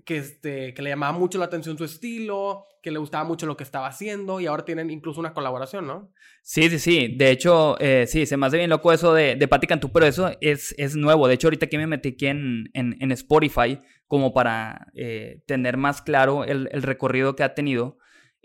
[0.04, 3.56] que, este, que le llamaba mucho la atención su estilo, que le gustaba mucho lo
[3.56, 6.10] que estaba haciendo y ahora tienen incluso una colaboración, ¿no?
[6.42, 7.14] Sí, sí, sí.
[7.16, 10.06] De hecho, eh, sí, se me hace bien loco eso de, de Patti Cantú, pero
[10.06, 11.28] eso es, es nuevo.
[11.28, 15.76] De hecho, ahorita aquí me metí aquí en, en, en Spotify como para eh, tener
[15.76, 17.98] más claro el, el recorrido que ha tenido.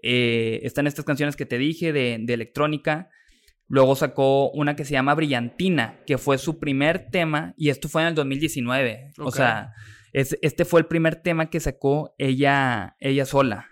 [0.03, 3.09] Eh, están estas canciones que te dije de, de electrónica.
[3.69, 8.03] Luego sacó una que se llama Brillantina, que fue su primer tema, y esto fue
[8.03, 9.11] en el 2019.
[9.17, 9.35] O Ok.
[9.35, 9.73] sea,
[10.21, 13.67] es- este fue el primer tema que sacó ella, ella sola.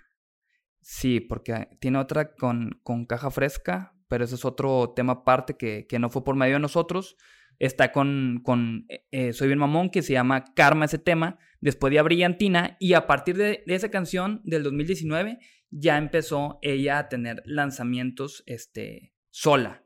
[0.82, 5.88] Sí, porque tiene otra con, con caja fresca, pero ese es otro tema aparte que,
[5.88, 7.18] que no fue por medio de nosotros.
[7.58, 12.02] Está con, con eh, Soy bien mamón, que se llama Karma ese tema, después de
[12.04, 15.40] Brillantina, y a partir de, esa canción del 2019
[15.72, 19.84] ya empezó ella a tener lanzamientos este, sola.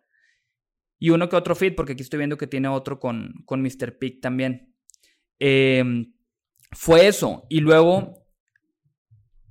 [1.00, 3.98] Y uno que otro feed, porque aquí estoy viendo que tiene otro con, con Mr.
[3.98, 4.76] Pig también.
[5.40, 6.12] Em,
[6.72, 7.46] fue eso.
[7.50, 8.26] Y luego,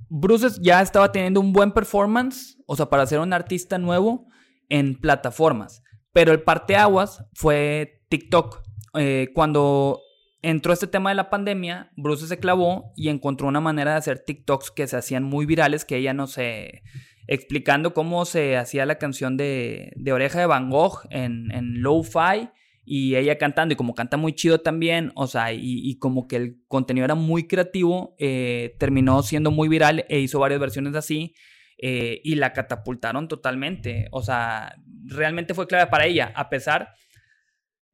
[0.08, 4.26] Bruces ya estaba teniendo un buen performance, o sea, para ser un artista nuevo
[4.68, 5.82] en plataformas.
[6.12, 8.62] Pero el parteaguas fue TikTok.
[8.94, 10.00] Eh, cuando
[10.42, 14.24] entró este tema de la pandemia, Bruces se clavó y encontró una manera de hacer
[14.24, 16.82] TikToks que se hacían muy virales, que ella no sé,
[17.26, 22.48] explicando cómo se hacía la canción de, de Oreja de Van Gogh en, en Lo-Fi
[22.88, 26.36] y ella cantando, y como canta muy chido también, o sea, y, y como que
[26.36, 31.34] el contenido era muy creativo, eh, terminó siendo muy viral e hizo varias versiones así.
[31.78, 34.08] eh, y la catapultaron totalmente.
[34.10, 34.74] O sea,
[35.04, 36.90] realmente fue clave para ella, a pesar...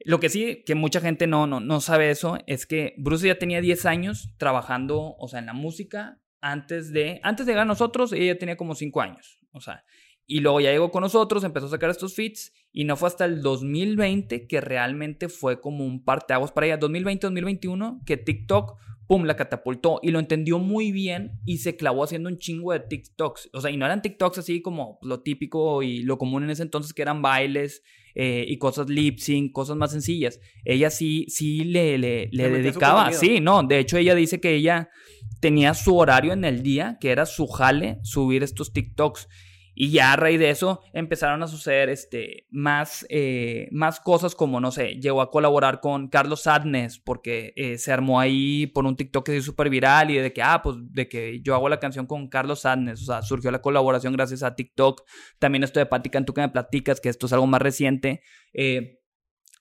[0.06, 3.38] Lo que sí, que mucha gente no, no, no sabe eso, es que Bruce ya
[3.38, 7.66] tenía 10 años trabajando, o sea, en la música, antes de, antes de llegar a
[7.66, 9.82] nosotros, ella tenía como 5 años, o sea,
[10.26, 13.24] y luego ya llegó con nosotros, empezó a sacar estos feats, y no fue hasta
[13.24, 19.36] el 2020 que realmente fue como un parteaguas para ella, 2020-2021, que TikTok, pum, la
[19.36, 23.60] catapultó, y lo entendió muy bien, y se clavó haciendo un chingo de TikToks, o
[23.60, 26.94] sea, y no eran TikToks así como lo típico y lo común en ese entonces,
[26.94, 27.82] que eran bailes,
[28.16, 30.40] eh, y cosas lip sync, cosas más sencillas.
[30.64, 34.88] Ella sí, sí le, le, dedicaba, sí, no, de hecho ella dice que ella
[35.40, 39.28] tenía su horario en el día, que era su jale, subir estos TikToks.
[39.74, 44.60] Y ya a raíz de eso empezaron a suceder este, más, eh, más cosas como,
[44.60, 48.96] no sé, llegó a colaborar con Carlos Sadness porque eh, se armó ahí por un
[48.96, 51.68] TikTok que se hizo súper viral y de que, ah, pues de que yo hago
[51.68, 55.02] la canción con Carlos Sadness, o sea, surgió la colaboración gracias a TikTok.
[55.38, 58.22] También esto de Patti Cantú que me platicas, que esto es algo más reciente.
[58.52, 59.00] Eh,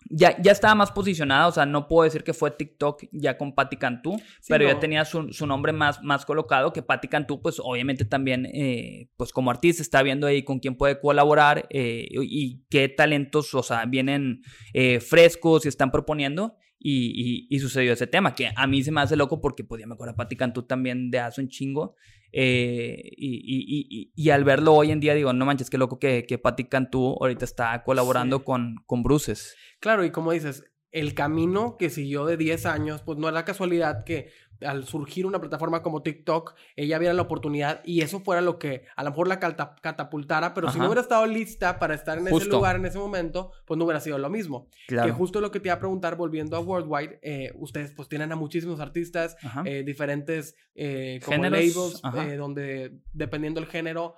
[0.10, 3.54] ya, ya estaba más posicionada, o sea, no puedo decir que fue TikTok ya con
[3.54, 7.42] Patti Cantú, Sí, pero ya tenía su, su nombre más, más colocado, que Patti Cantú,
[7.42, 12.08] pues obviamente también, eh, pues como artista está viendo ahí con quién puede colaborar eh,
[12.10, 14.42] y, y qué talentos, o sea, vienen
[14.74, 16.56] eh, frescos y están proponiendo.
[16.86, 19.80] Y, y- y sucedió ese tema, que a mí se me hace loco porque pues
[19.80, 21.96] ya me acuerdo de Patti Cantú también de hace un chingo.
[22.36, 26.00] eh, y, y- y- y al verlo hoy en día digo, no manches, qué loco
[26.00, 28.44] que, que Patti Cantú ahorita está colaborando Sí.
[28.44, 29.56] con, con Bruces.
[29.80, 34.04] Claro, y como dices, el camino que siguió de 10 años, pues no era casualidad
[34.04, 34.30] que
[34.66, 38.86] al surgir una plataforma como TikTok, ella viera la oportunidad y eso fuera lo que
[38.96, 42.46] a lo mejor la catapultara, pero si no hubiera estado lista para estar en ese
[42.46, 44.70] lugar en ese momento, pues no hubiera sido lo mismo.
[44.88, 45.14] Que Claro.
[45.14, 48.36] justo lo que te iba a preguntar, volviendo a Worldwide, eh, ustedes pues tienen a
[48.36, 54.16] muchísimos artistas, eh, diferentes eh, como labels, eh, donde dependiendo del género,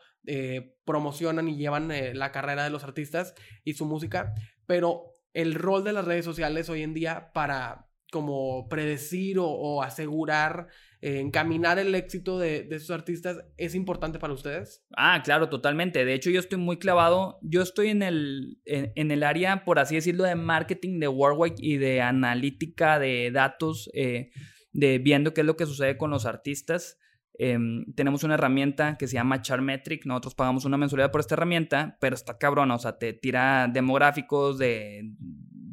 [0.86, 4.34] promocionan y llevan la carrera de los artistas y su música,
[4.65, 10.67] pero el rol de las redes sociales hoy en día para como predecir o, asegurar,
[11.01, 14.86] eh, encaminar el éxito de, de esos artistas es importante para ustedes.
[14.95, 16.06] Ah, claro, totalmente.
[16.06, 17.38] De hecho, yo estoy muy clavado.
[17.41, 21.75] Yo estoy en el, en, el área, por así decirlo, de marketing de Worldwide y
[21.75, 24.30] de analítica de datos, eh,
[24.71, 26.97] de viendo qué es lo que sucede con los artistas.
[27.38, 30.06] Em, tenemos una herramienta que se llama Charmetric.
[30.06, 32.75] Nosotros pagamos una mensualidad por esta herramienta, pero está cabrona.
[32.75, 35.04] O sea, te tira demográficos de,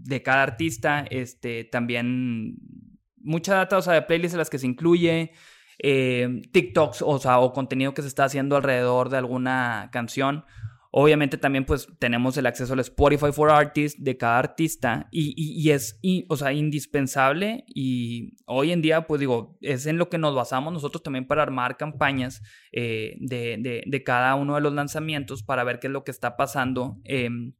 [0.04, 1.04] de cada artista.
[1.10, 2.56] Este, también
[3.16, 5.32] mucha data, o sea, de playlists en las que se incluye
[5.78, 10.44] eh, TikToks, o sea, o contenido que se está haciendo alrededor de alguna canción.
[10.94, 15.70] Obviamente también pues tenemos el acceso al Spotify for Artists de cada artista y, y-
[15.70, 20.34] es o sea, indispensable y hoy en día pues digo, es en lo que nos
[20.34, 25.42] basamos nosotros también para armar campañas eh, de, de- de cada uno de los lanzamientos
[25.42, 27.00] para ver qué es lo que está pasando.
[27.04, 27.54] em,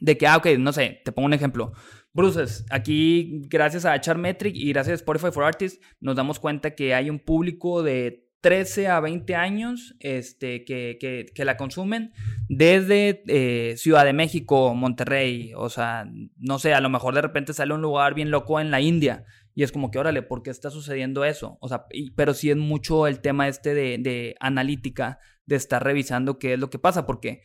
[0.00, 1.72] de que, ah, ok, no sé, te pongo un ejemplo.
[2.12, 6.94] Bruces, aquí gracias a Charmetric y gracias a Spotify for Artists nos damos cuenta que
[6.94, 12.12] hay un público de 13 a 20 años este, que, que, que la consumen
[12.48, 17.54] desde eh, Ciudad de México, Monterrey, o sea, no sé, a lo mejor de repente
[17.54, 20.50] sale un lugar bien loco en la India y es como que, órale, ¿por qué
[20.50, 21.58] está sucediendo eso?
[21.60, 26.38] O sea, pero sí es mucho el tema este de, de analítica, de estar revisando
[26.38, 27.42] qué es lo que pasa, porque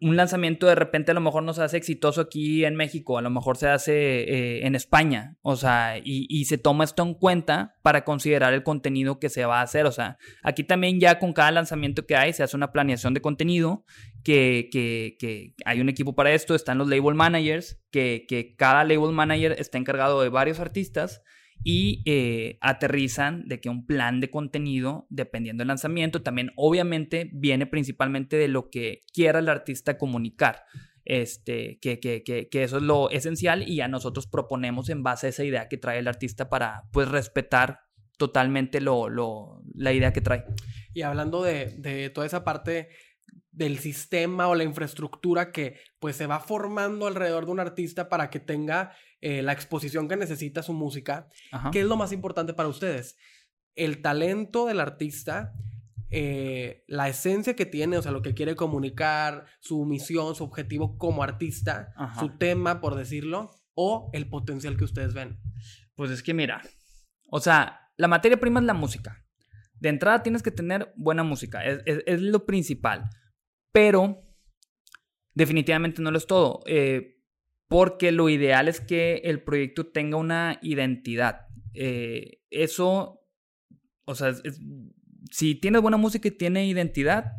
[0.00, 3.22] un lanzamiento de repente a lo mejor no se hace exitoso aquí en México, a
[3.22, 7.74] lo mejor se hace eh, en España, o sea, y, se toma esto en cuenta
[7.82, 11.32] para considerar el contenido que se va a hacer, o sea, aquí también ya con
[11.32, 13.84] cada lanzamiento que hay se hace una planeación de contenido,
[14.24, 14.70] que,
[15.64, 20.22] hay un equipo para esto, están los label managers, que cada label manager está encargado
[20.22, 21.22] de varios artistas
[21.64, 27.66] y eh, aterrizan de que un plan de contenido, dependiendo del lanzamiento, también obviamente viene
[27.66, 30.64] principalmente de lo que quiera el artista comunicar.
[31.04, 35.26] Este, que, que, que, que, eso es lo esencial y a nosotros proponemos en base
[35.26, 37.80] a esa idea que trae el artista para pues respetar
[38.18, 40.44] totalmente lo, lo, la idea que trae.
[40.94, 42.88] Y hablando de, de toda esa parte
[43.52, 48.30] del sistema o la infraestructura que pues se va formando alrededor de un artista para
[48.30, 51.28] que tenga eh, la exposición que necesita su música.
[51.70, 53.16] ¿Qué es lo más importante para ustedes?
[53.74, 55.52] El talento del artista,
[56.10, 60.96] eh, la esencia que tiene, o sea, lo que quiere comunicar, su misión, su objetivo
[60.96, 65.38] como artista, su tema, por decirlo, o el potencial que ustedes ven.
[65.94, 66.62] Pues es que mira,
[67.30, 69.24] o sea, la materia prima es la música.
[69.74, 73.10] De entrada tienes que tener buena música, es, es lo principal.
[73.72, 74.22] Pero
[75.34, 76.62] definitivamente no lo es todo.
[76.66, 77.18] Eh,
[77.68, 81.46] porque lo ideal es que el proyecto tenga una identidad.
[81.72, 83.22] Eh, eso,
[84.04, 84.34] o sea,
[85.30, 87.32] si tienes buena música y tiene identidad,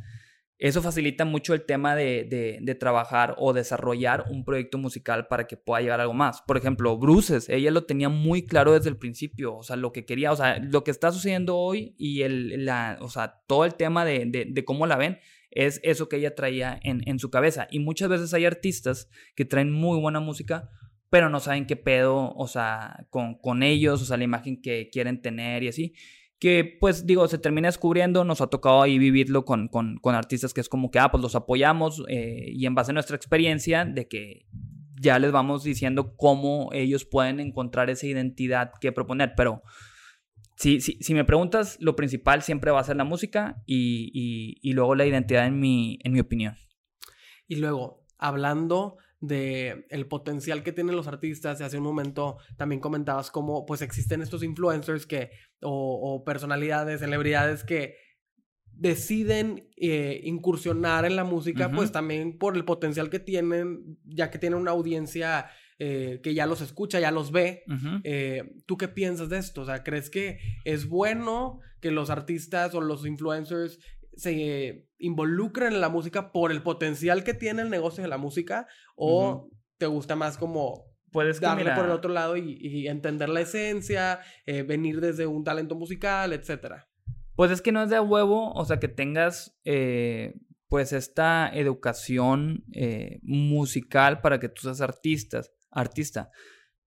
[0.57, 5.57] eso facilita mucho el tema de, de, trabajar o desarrollar un proyecto musical para que
[5.57, 6.41] pueda llegar a algo más.
[6.41, 10.05] Por ejemplo, Bruces, ella lo tenía muy claro desde el principio, o sea, lo que
[10.05, 13.75] quería, o sea, lo que está sucediendo hoy y el, la, o sea, todo el
[13.75, 15.19] tema de, de cómo la ven,
[15.55, 17.67] es eso que ella traía en, su cabeza.
[17.71, 20.69] Y muchas veces hay artistas que traen muy buena música,
[21.09, 24.89] pero no saben qué pedo, o sea, con, con ellos, o sea, la imagen que
[24.91, 25.93] quieren tener y así.
[26.39, 30.61] Que pues digo, se termina descubriendo, nos ha tocado ahí vivirlo con, con, artistas que
[30.61, 34.07] es como que, ah, pues los apoyamos eh, y en base a nuestra experiencia de
[34.07, 34.45] que
[34.99, 39.61] ya les vamos diciendo cómo ellos pueden encontrar esa identidad que proponer, pero
[40.63, 44.95] si, si, me preguntas, lo principal siempre va a ser la música y, y, luego
[44.95, 46.55] la identidad en mi, en mi opinión.
[47.47, 53.29] Y luego, hablando de el potencial que tienen los artistas, hace un momento también comentabas
[53.29, 57.97] cómo pues existen estos influencers que, o, personalidades, celebridades que
[58.71, 64.39] deciden eh, incursionar en la música, pues también por el potencial que tienen, ya que
[64.39, 67.63] tienen una audiencia eh, que ya los escucha, ya los ve.
[68.03, 69.61] Eh, ¿Tú qué piensas de esto?
[69.61, 73.79] O sea, ¿crees que es bueno que los artistas o los influencers
[74.15, 78.67] se involucren en la música por el potencial que tiene el negocio de la música?
[78.95, 84.19] ¿O te gusta más como Puedes darle por el otro lado y, entender la esencia,
[84.47, 86.87] eh, venir desde un talento musical, etcétera?
[87.35, 89.59] Pues es que no es de huevo, o sea, que tengas
[90.67, 92.63] pues esta educación
[93.21, 96.29] musical para que tú seas artistas artista.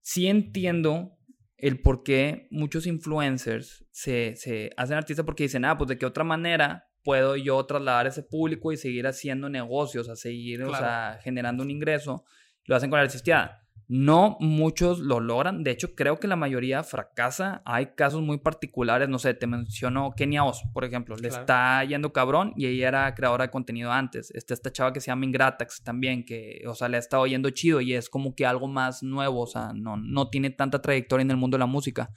[0.00, 1.18] Sí entiendo
[1.56, 6.06] el por qué muchos influencers se, se hacen artistas porque dicen, ah, pues de qué
[6.06, 11.20] otra manera puedo yo trasladar ese público y seguir haciendo negocios, a seguir, o sea,
[11.22, 12.24] generando un ingreso.
[12.64, 13.65] Lo hacen con la artistía.
[13.88, 15.62] No muchos lo logran.
[15.62, 17.62] De hecho, creo que la mayoría fracasa.
[17.64, 19.08] Hay casos muy particulares.
[19.08, 21.16] No sé, te menciono Kenia Oz, por ejemplo.
[21.16, 24.32] Le está yendo cabrón y ella era creadora de contenido antes.
[24.32, 27.50] Está esta chava que se llama Ingratax también, que, o sea, le ha estado yendo
[27.50, 29.42] chido y es como que algo más nuevo.
[29.42, 32.10] O sea, no, no tiene tanta trayectoria en el mundo de la música.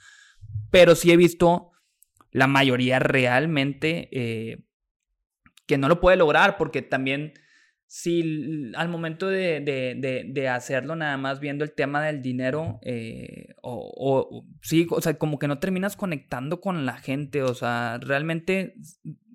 [0.70, 1.70] Pero sí he visto
[2.32, 4.64] la mayoría realmente eh,
[5.66, 7.32] que no lo puede lograr porque también
[7.92, 14.86] si al momento de, hacerlo nada más viendo el tema del dinero, eh, o, sí,
[14.88, 18.76] o sea, como que no terminas conectando con la gente, o sea, realmente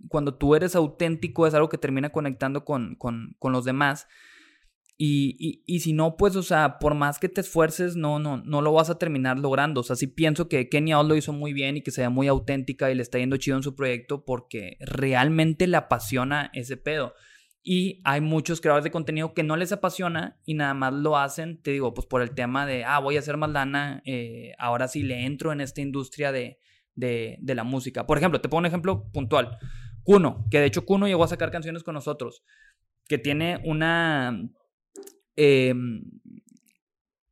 [0.08, 2.98] cuando tú eres auténtico es algo que termina conectando con,
[3.42, 4.08] los demás.
[4.98, 8.72] Y, si no, pues, o sea, por más que te esfuerces, no, no, no lo
[8.72, 9.82] vas a terminar logrando.
[9.82, 12.90] O sea, sí pienso que Kenia lo hizo muy bien y que sea muy auténtica
[12.90, 17.14] y le está yendo chido en su proyecto porque realmente le apasiona ese pedo.
[17.68, 21.60] Y hay muchos creadores de contenido que no les apasiona y nada más lo hacen,
[21.64, 24.88] te digo, pues por el tema de, ah, voy a hacer más lana, eh, ahora
[24.88, 26.60] sí le entro en esta industria de,
[26.94, 28.06] de, la música.
[28.06, 29.58] Por ejemplo, te pongo un ejemplo puntual.
[30.04, 32.44] Kuno, que de hecho Kuno llegó a sacar canciones con nosotros,
[33.08, 34.48] que tiene una,
[35.36, 36.04] em,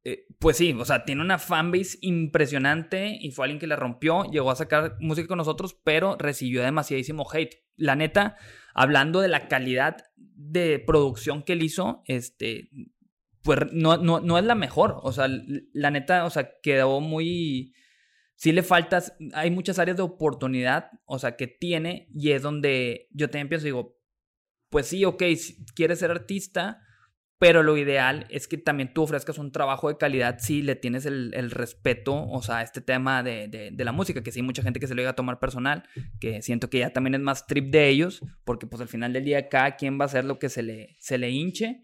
[0.03, 4.23] eh, pues sí, o sea, tiene una fanbase impresionante y fue alguien que la rompió,
[4.31, 7.61] llegó a sacar música con nosotros, pero recibió demasiadísimo hate.
[7.75, 8.35] La neta,
[8.73, 12.69] hablando de la calidad de producción que él hizo, este,
[13.43, 14.99] pues no, no, no es la mejor.
[15.03, 15.27] O sea,
[15.73, 17.73] la neta, o sea, quedó muy...
[18.35, 23.07] Sí le faltas, hay muchas áreas de oportunidad, o sea, que tiene y es donde
[23.11, 23.97] yo también pienso, digo,
[24.69, 26.81] pues sí, ok, si quieres ser artista,
[27.43, 31.05] pero lo ideal es que también tú ofrezcas un trabajo de calidad si le tienes
[31.05, 34.79] el, respeto, o sea, este tema de, de, la música, que sí hay mucha gente
[34.79, 35.83] que se lo llega a tomar personal,
[36.21, 39.25] que siento que ya también es más trip de ellos, porque pues al final del
[39.25, 41.81] día cada quien va a hacer lo que se le, se le hinche,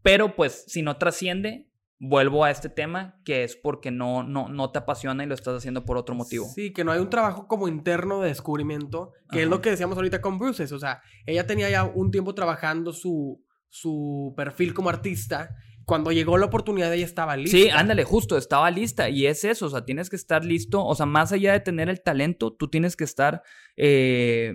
[0.00, 4.70] pero pues si no trasciende, vuelvo a este tema, que es porque no, no, no
[4.70, 6.46] te apasiona y lo estás haciendo por otro motivo.
[6.46, 9.98] Sí, que no hay un trabajo como interno de descubrimiento, que es lo que decíamos
[9.98, 13.43] ahorita con Bruces, o sea, ella tenía ya un tiempo trabajando su
[13.74, 17.56] su perfil como artista, cuando llegó la oportunidad ella estaba lista.
[17.56, 19.10] Sí, ándale, justo, estaba lista.
[19.10, 20.84] Y es eso, o sea, tienes que estar listo.
[20.84, 23.42] O sea, más allá de tener el talento, tú tienes que estar
[23.76, 24.54] eh,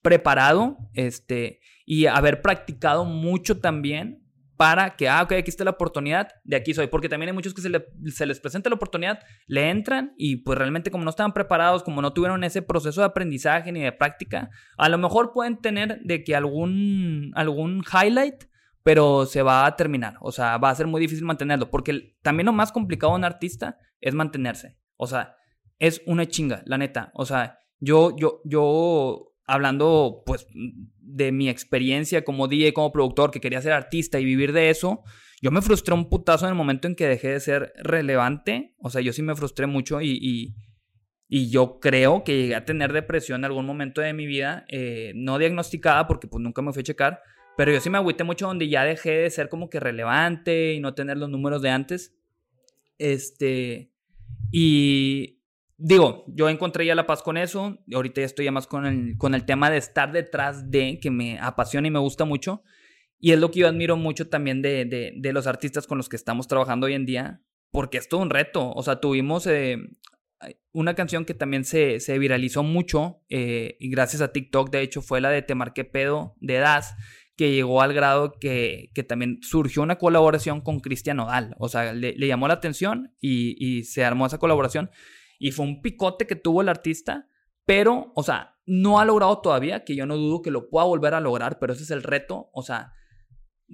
[0.00, 4.22] preparado este, y haber practicado mucho también
[4.56, 6.86] para que, ah, ok, aquí está la oportunidad, de aquí soy.
[6.86, 7.70] Porque también hay muchos que se,
[8.12, 12.00] se, les presenta la oportunidad, le entran y pues realmente como no estaban preparados, como
[12.00, 14.48] no tuvieron ese proceso de aprendizaje ni de práctica,
[14.78, 18.44] a lo mejor pueden tener de que algún, algún highlight
[18.84, 20.18] pero se va a terminar.
[20.20, 23.24] O sea, va a ser muy difícil mantenerlo, porque también lo más complicado de un
[23.24, 24.76] artista es mantenerse.
[24.96, 25.34] O sea,
[25.78, 27.10] es una chinga, la neta.
[27.14, 33.40] O sea, yo, yo, yo, hablando pues de mi experiencia como DJ, como productor, que
[33.40, 35.02] quería ser artista y vivir de eso,
[35.40, 38.74] yo me frustré un putazo en el momento en que dejé de ser relevante.
[38.78, 40.54] O sea, yo sí me frustré mucho y, y,
[41.50, 45.36] yo creo que llegué a tener depresión en algún momento de mi vida, eh, no
[45.38, 47.20] diagnosticada porque pues nunca me fui a checar,
[47.56, 50.80] pero yo sí me agüité mucho donde ya dejé de ser como que relevante y
[50.80, 52.14] no tener los números de antes.
[52.98, 53.92] Este.
[54.50, 55.40] Y
[55.76, 57.78] digo, yo encontré ya la paz con eso.
[57.92, 61.38] Ahorita ya estoy más con el, con el tema de estar detrás de, que me
[61.38, 62.62] apasiona y me gusta mucho.
[63.18, 66.08] Y es lo que yo admiro mucho también de, de, de los artistas con los
[66.08, 67.40] que estamos trabajando hoy en día,
[67.70, 68.72] porque es todo un reto.
[68.72, 69.78] O sea, tuvimos eh,
[70.72, 75.02] una canción que también se, se viralizó mucho, eh, y gracias a TikTok, de hecho,
[75.02, 76.94] fue la de Te Marqué Pedo de Das,
[77.36, 81.54] que llegó al grado que, que también surgió una colaboración con Cristian Nodal.
[81.58, 84.90] O sea, le, llamó la atención y, y, se armó esa colaboración.
[85.38, 87.28] Y fue un picote que tuvo el artista,
[87.66, 91.14] pero, o sea, no ha logrado todavía, que yo no dudo que lo pueda volver
[91.14, 92.50] a lograr, pero ese es el reto.
[92.52, 92.92] O sea,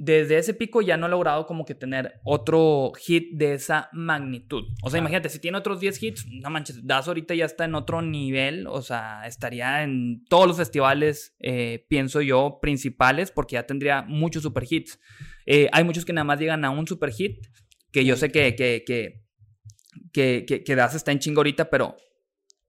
[0.02, 4.64] desde ese pico ya no ha logrado como que tener otro hit de esa magnitud.
[4.82, 7.74] O sea, imagínate, si tiene otros 10 hits, no manches, Das ahorita ya está en
[7.74, 13.66] otro nivel, o sea, estaría en todos los festivales, eh, pienso yo, principales, porque ya
[13.66, 14.98] tendría muchos super hits.
[15.44, 17.46] Eh, hay muchos que nada más llegan a un super hit,
[17.92, 19.26] que yo sé que, que, que,
[20.14, 21.94] que, que, Das está en chingo ahorita, pero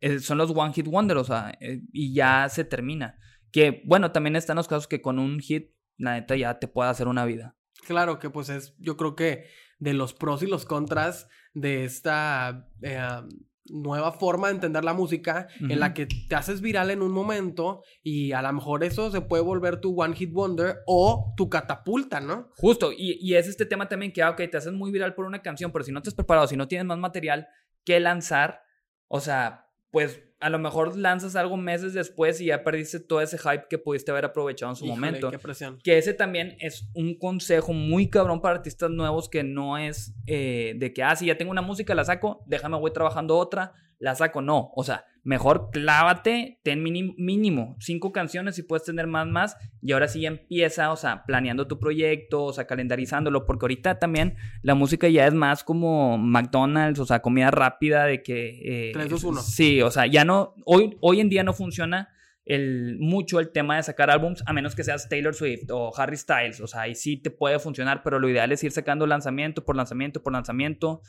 [0.02, 1.58] eh, son los One Hit Wonder, o sea,
[1.94, 3.18] y ya se termina.
[3.54, 5.72] Que bueno, también están los casos que con un hit
[6.02, 7.56] la neta ya te puede hacer una vida.
[7.86, 9.46] Claro que pues es, yo creo que
[9.80, 13.22] de los pros y los contras de esta eh,
[13.66, 17.84] nueva forma de entender la música en la que te haces viral en un momento
[18.04, 22.20] y a lo mejor eso se puede volver tu one hit wonder o tu catapulta,
[22.20, 22.50] ¿no?
[22.58, 25.26] Justo, y, y es este tema también que, ah, ok, te haces muy viral por
[25.26, 27.48] una canción, pero si no te has preparado, si no tienes más material
[27.84, 28.62] que lanzar,
[29.08, 33.38] o sea, pues a lo mejor lanzas algo meses después y ya perdiste todo ese
[33.38, 35.30] hype que pudiste haber aprovechado en su momento.
[35.30, 35.78] Qué presión.
[35.84, 40.74] Que ese también es un consejo muy cabrón para artistas nuevos que no es eh,
[40.78, 44.16] de que, ah, si ya tengo una música, la saco, déjame, voy trabajando otra, la
[44.16, 44.42] saco.
[44.42, 49.58] No, o sea, mejor clávate, ten mínimo, cinco canciones y puedes tener más, más.
[49.82, 54.00] Y ahora sí ya empieza, o sea, planeando tu proyecto, o sea, calendarizándolo, porque ahorita
[54.00, 58.90] también la música ya es más como McDonald's, o sea, comida rápida de que...
[58.90, 59.42] Eh, 3, 2, 1.
[59.42, 62.10] Sí, o sea, ya no, hoy, hoy en día no funciona
[62.46, 66.18] el, mucho el tema de sacar álbums, a menos que seas Taylor Swift o Harry
[66.18, 69.64] Styles, o sea, ahí sí te puede funcionar, pero lo ideal es ir sacando lanzamiento
[69.64, 71.02] por lanzamiento por lanzamiento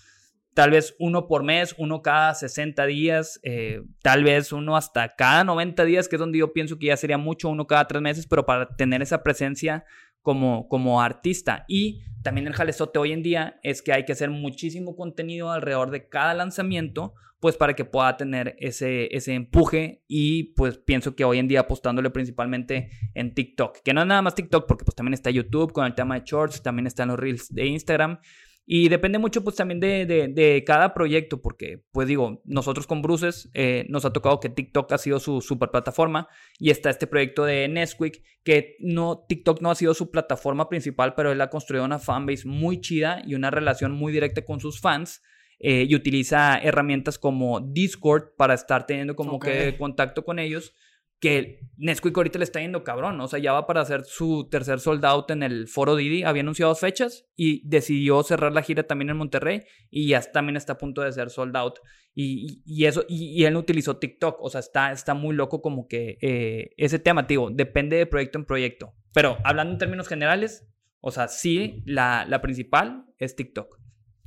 [0.54, 5.44] tal vez uno por mes, uno cada 60 días, eh, tal vez uno hasta cada
[5.44, 8.26] 90 días, que es donde yo pienso que ya sería mucho, uno cada tres meses,
[8.26, 9.84] pero para tener esa presencia
[10.20, 11.64] como, como artista.
[11.68, 15.90] Y también el jalezote hoy en día es que hay que hacer muchísimo contenido alrededor
[15.90, 21.24] de cada lanzamiento, pues para que pueda tener ese, ese empuje y pues pienso que
[21.24, 24.94] hoy en día apostándole principalmente en TikTok, que no es nada más TikTok porque pues
[24.94, 28.20] también está YouTube con el tema de shorts, también están los reels de Instagram
[28.64, 33.50] Y depende mucho pues también de, de, cada proyecto, porque pues digo, nosotros con Bruces
[33.54, 37.44] eh, nos ha tocado que TikTok ha sido su super plataforma y está este proyecto
[37.44, 41.84] de Nesquik, que no, TikTok no ha sido su plataforma principal, pero él ha construido
[41.84, 45.22] una fanbase muy chida y una relación muy directa con sus fans.
[45.64, 50.74] Eh, y utiliza herramientas como Discord para estar teniendo como que contacto con ellos
[51.22, 54.80] que Nesquik ahorita le está yendo cabrón, o sea, ya va para hacer su tercer
[54.80, 59.10] sold out en el Foro Didi, había anunciado fechas y decidió cerrar la gira también
[59.10, 61.78] en Monterrey y ya también está a punto de ser sold out.
[62.12, 66.18] Y, eso, y, él no utilizó TikTok, o sea, está, está muy loco como que
[66.20, 68.92] eh, ese tema, digo, depende de proyecto en proyecto.
[69.14, 70.68] Pero hablando en términos generales,
[71.00, 73.78] o sea, sí, la, la principal es TikTok.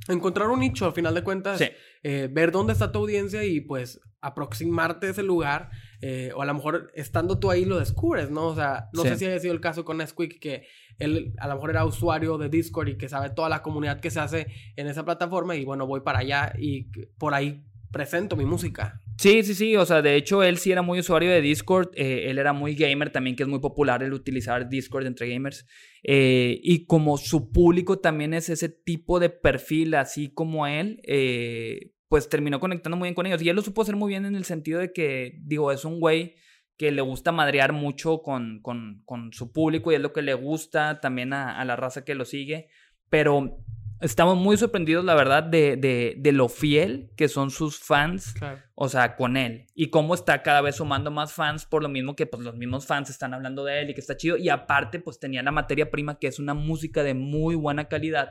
[0.08, 1.62] Encontrar un nicho, al final de cuentas,
[2.02, 5.70] eh, ver dónde está tu audiencia y pues aproximarte a ese lugar
[6.00, 8.48] eh, o a lo mejor estando tú ahí lo descubres, ¿no?
[8.48, 10.66] O sea, no sé si haya sido el caso con Nesquik, que
[10.98, 14.10] él a lo mejor era usuario de Discord y que sabe toda la comunidad que
[14.10, 16.88] se hace en esa plataforma y bueno, voy para allá y
[17.18, 19.00] por ahí presento mi música.
[19.18, 22.28] Sí, sí, sí, o sea, de hecho él sí era muy usuario de Discord, eh,
[22.28, 25.66] él era muy gamer también, que es muy popular el utilizar Discord entre gamers,
[26.02, 31.92] eh, y como su público también es ese tipo de perfil, así como él, eh,
[32.08, 33.42] pues terminó conectando muy bien con ellos.
[33.42, 36.00] Y él lo supo hacer muy bien en el sentido de que, digo, es un
[36.00, 36.36] güey
[36.76, 40.34] que le gusta madrear mucho con, con, con su público y es lo que le
[40.34, 42.68] gusta también a, la raza que lo sigue.
[43.08, 43.58] Pero
[44.00, 48.34] estamos muy sorprendidos, la verdad, de, de, lo fiel que son sus fans,
[48.74, 49.66] o sea, con él.
[49.74, 52.86] Y cómo está cada vez sumando más fans por lo mismo que pues los mismos
[52.86, 54.36] fans están hablando de él y que está chido.
[54.36, 58.28] Y aparte, pues tenía la materia prima que es una música de muy buena calidad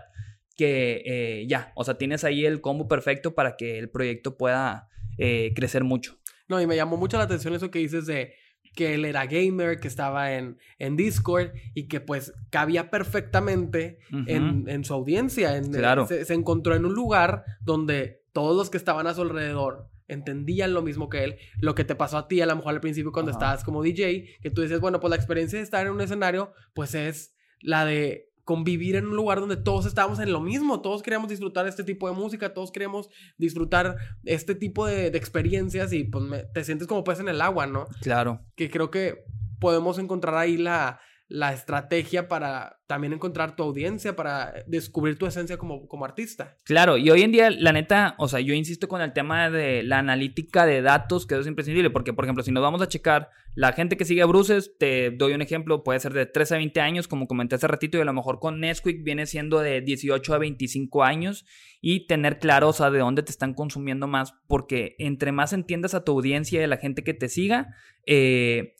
[0.55, 4.89] que eh, ya, o sea, tienes ahí el combo perfecto para que el proyecto pueda
[5.17, 6.17] eh, crecer mucho.
[6.47, 8.33] No, y me llamó mucho la atención eso que dices de
[8.75, 14.83] que él era gamer, que estaba en, en Discord y que pues cabía perfectamente en,
[14.83, 15.55] su audiencia.
[15.55, 16.05] En, claro.
[16.05, 20.81] se, encontró en un lugar donde todos los que estaban a su alrededor entendían lo
[20.81, 21.37] mismo que él.
[21.59, 24.37] Lo que te pasó a ti a lo mejor al principio cuando estabas como DJ,
[24.41, 27.85] que tú dices, bueno, pues la experiencia de estar en un escenario pues es la
[27.85, 31.83] de convivir en un lugar donde todos estábamos en lo mismo, todos queríamos disfrutar este
[31.83, 36.23] tipo de música, todos queríamos disfrutar este tipo de, experiencias y pues
[36.53, 37.87] te sientes como pez en el agua, ¿no?
[38.01, 38.41] Claro.
[38.55, 39.25] Que creo que
[39.59, 45.57] podemos encontrar ahí la, la estrategia para también encontrar tu audiencia, para descubrir tu esencia
[45.57, 46.59] como, como artista.
[46.63, 49.81] Claro, y hoy en día, la neta, o sea, yo insisto con el tema de
[49.81, 53.29] la analítica de datos, que es imprescindible, porque, por ejemplo, si nos vamos a checar
[53.55, 56.57] la gente que sigue a Bruces, te doy un ejemplo, puede ser de 13 a
[56.57, 59.81] 20 años, como comenté hace ratito, y a lo mejor con Nesquik viene siendo de
[59.81, 61.45] 18 a 25 años,
[61.81, 65.95] y tener claro, o sea, de dónde te están consumiendo más, porque entre más entiendas
[65.95, 68.75] a tu audiencia y a la gente que te siga, eh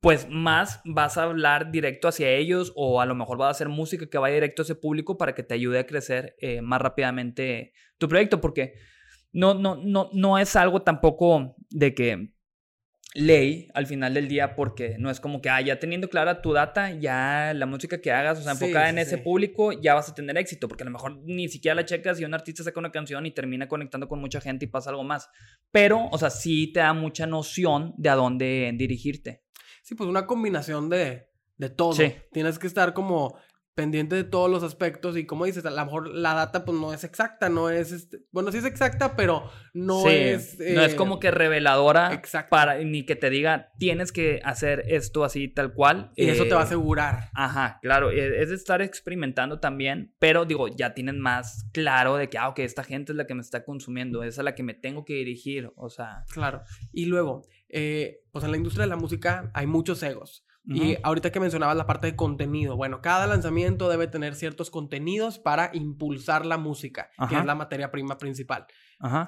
[0.00, 3.68] pues más vas a hablar directo hacia ellos o a lo mejor vas a hacer
[3.68, 6.80] música que vaya directo a ese público para que te ayude a crecer eh, más
[6.80, 8.74] rápidamente tu proyecto, porque
[9.32, 12.32] no, no, no, no es algo tampoco de que
[13.12, 16.52] ley al final del día porque no es como que, ah, ya teniendo clara tu
[16.52, 20.14] data, ya la música que hagas, o sea, enfocada en ese público, ya vas a
[20.14, 22.92] tener éxito, porque a lo mejor ni siquiera la checas y un artista saca una
[22.92, 25.28] canción y termina conectando con mucha gente y pasa algo más.
[25.70, 29.42] Pero, o sea, sí te da mucha noción de a dónde dirigirte.
[29.90, 31.26] Sí, pues una combinación de,
[31.56, 31.98] de todo.
[32.30, 33.36] Tienes que estar como
[33.74, 36.92] pendiente de todos los aspectos y como dices, a lo mejor la data pues no
[36.92, 40.60] es exacta, no es, este, bueno, sí es exacta, pero no es...
[40.60, 45.48] no es como que reveladora para ni que te diga, tienes que hacer esto así
[45.48, 46.12] tal cual.
[46.14, 47.30] Y eso te va a eh, asegurar.
[47.34, 52.28] Ajá, claro, e, es de estar experimentando también, pero digo, ya tienen más claro de
[52.28, 54.62] que, ah, ok, esta gente es la que me está consumiendo, es a la que
[54.62, 56.22] me tengo que dirigir, o sea...
[56.32, 56.62] Claro,
[56.92, 57.42] y luego,
[57.72, 60.44] eh, pues en la industria de la música hay muchos egos.
[60.66, 65.38] Y ahorita que mencionabas la parte de contenido, bueno, cada lanzamiento debe tener ciertos contenidos
[65.40, 68.66] para impulsar la música, que es la materia prima principal.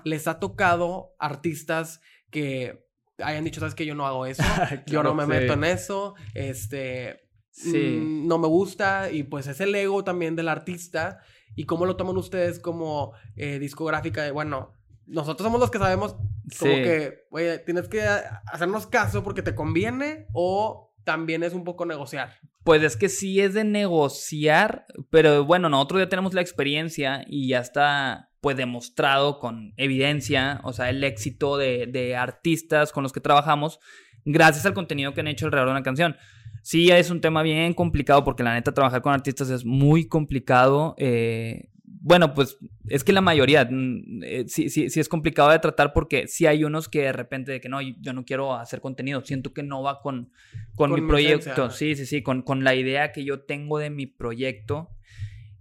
[0.05, 2.87] Les ha tocado artistas que
[3.19, 4.43] hayan dicho, sabes que yo no hago eso,
[4.87, 7.29] yo no me meto en eso, este,
[7.65, 11.21] mm, no me gusta, y pues es el ego también del artista.
[11.55, 14.75] ¿Y cómo lo toman ustedes como eh, discográfica de, bueno,
[15.13, 16.17] nosotros somos los que sabemos
[16.59, 21.87] como que, oye, tienes que hacernos caso porque te conviene o también es un poco
[21.87, 22.39] negociar.
[22.65, 27.49] Pues es que sí es de negociar, pero bueno, nosotros ya tenemos la experiencia y
[27.49, 33.13] ya está pues demostrado con evidencia, o sea, el éxito de, de artistas con los
[33.13, 33.79] que trabajamos
[34.25, 36.17] gracias al contenido que han hecho alrededor de una canción.
[36.63, 40.95] Sí, es un tema bien complicado porque la neta trabajar con artistas es muy complicado.
[40.97, 41.72] Eh,
[42.05, 45.93] bueno, pues es que la mayoría mm, eh, sí, sí, sí es complicado de tratar
[45.93, 49.21] porque sí hay unos que de repente de que no, yo no quiero hacer contenido,
[49.21, 50.33] siento que no va con,
[50.75, 54.07] con, mi, proyecto, sí, sí, sí, con, con la idea que yo tengo de mi
[54.07, 54.91] proyecto.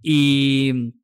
[0.01, 0.95] Y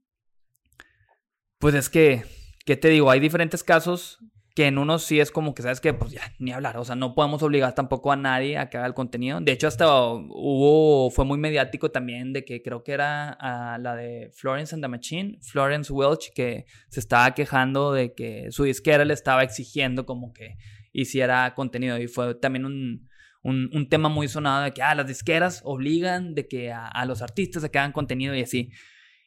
[1.59, 2.23] Pues es que,
[2.65, 3.11] ¿qué te digo?
[3.11, 4.17] Hay diferentes casos
[4.57, 6.95] que en unos sí es como que, ¿sabes que Pues ya, ni hablar, o sea,
[6.95, 9.39] no podemos obligar tampoco a nadie a que haga el contenido.
[9.39, 13.95] De hecho, hasta hubo, fue muy mediático también de que creo que era a la
[13.95, 19.05] de Florence and the Machine, Florence Welch, que se estaba quejando de que su disquera
[19.05, 20.57] le estaba exigiendo como que
[20.91, 23.07] hiciera contenido y fue también un,
[23.43, 27.63] un, tema muy sonado de que, ah, las disqueras obligan de que a, los artistas
[27.63, 28.71] a que hagan contenido y así.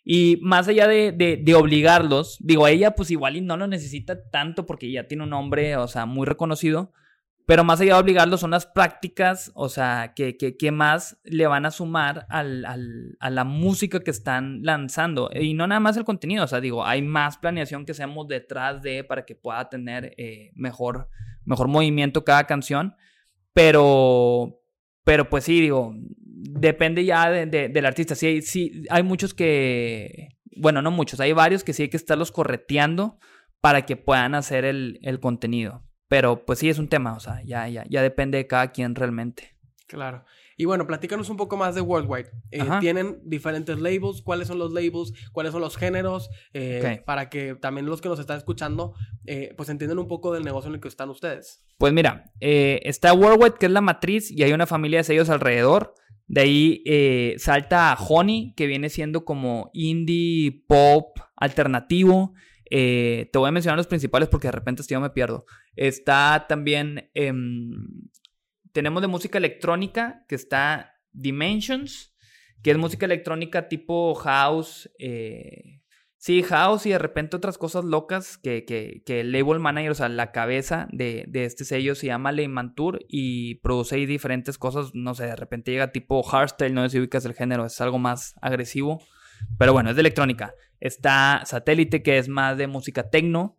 [0.05, 4.67] Y más allá de, de, obligarlos, digo, ella pues igual y no lo necesita tanto
[4.67, 6.93] porque ya tiene un nombre, o sea, muy reconocido,
[7.47, 11.67] pero más allá de obligarlos son las prácticas, o sea, que, que, más le van
[11.67, 15.31] a sumar al, al, a la música que están lanzando.
[15.35, 18.83] Y no nada más el contenido, o sea, digo, hay más planeación que hacemos detrás
[18.83, 21.09] de para que pueda tener eh, mejor,
[21.45, 22.95] mejor movimiento cada canción,
[23.53, 24.61] pero,
[25.05, 25.93] pero pues sí, digo,
[26.43, 28.15] depende ya del artista.
[28.15, 31.97] Sí hay, sí, hay muchos que, bueno, no muchos, hay varios que sí hay que
[31.97, 33.19] estarlos correteando
[33.61, 35.85] para que puedan hacer el, el contenido.
[36.09, 38.95] Pero pues sí es un tema, o sea, ya, ya, ya depende de cada quien
[38.95, 39.57] realmente.
[39.87, 40.25] Claro.
[40.57, 42.31] Y bueno, platícanos un poco más de Worldwide.
[42.51, 44.21] Eh, ¿Tienen diferentes labels?
[44.21, 45.15] ¿Cuáles son los labels?
[45.33, 46.29] ¿Cuáles son los géneros?
[46.53, 48.93] Eh, para que también los que nos están escuchando,
[49.25, 51.65] eh, pues entiendan un poco del negocio en el que están ustedes.
[51.79, 55.95] Pues mira, está Worldwide, que es la matriz, y hay una familia de sellos alrededor.
[56.33, 62.35] De ahí salta Honey, que viene siendo como indie, pop, alternativo.
[62.71, 65.45] te voy a mencionar los principales porque de repente si yo me pierdo.
[65.75, 67.73] Está también em,
[68.73, 72.15] tenemos de música electrónica que está Dimensions,
[72.63, 74.91] que es música electrónica tipo house.
[74.99, 75.80] Eh,
[76.21, 79.95] sí, house y de repente otras cosas locas que, que, que el label manager, o
[79.95, 84.59] sea, la cabeza de, de este sello se llama Leyman Tour y produce ahí diferentes
[84.59, 84.91] cosas.
[84.93, 87.99] No sé, de repente llega tipo hardstyle, no sé si ubicas el género, es algo
[87.99, 89.03] más agresivo.
[89.59, 90.55] Pero bueno, es de electrónica.
[90.79, 93.57] Está Satélite, que es más de música techno.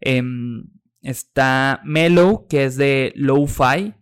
[0.00, 0.64] Em,
[1.02, 3.94] está Mellow, que es de lo-fi.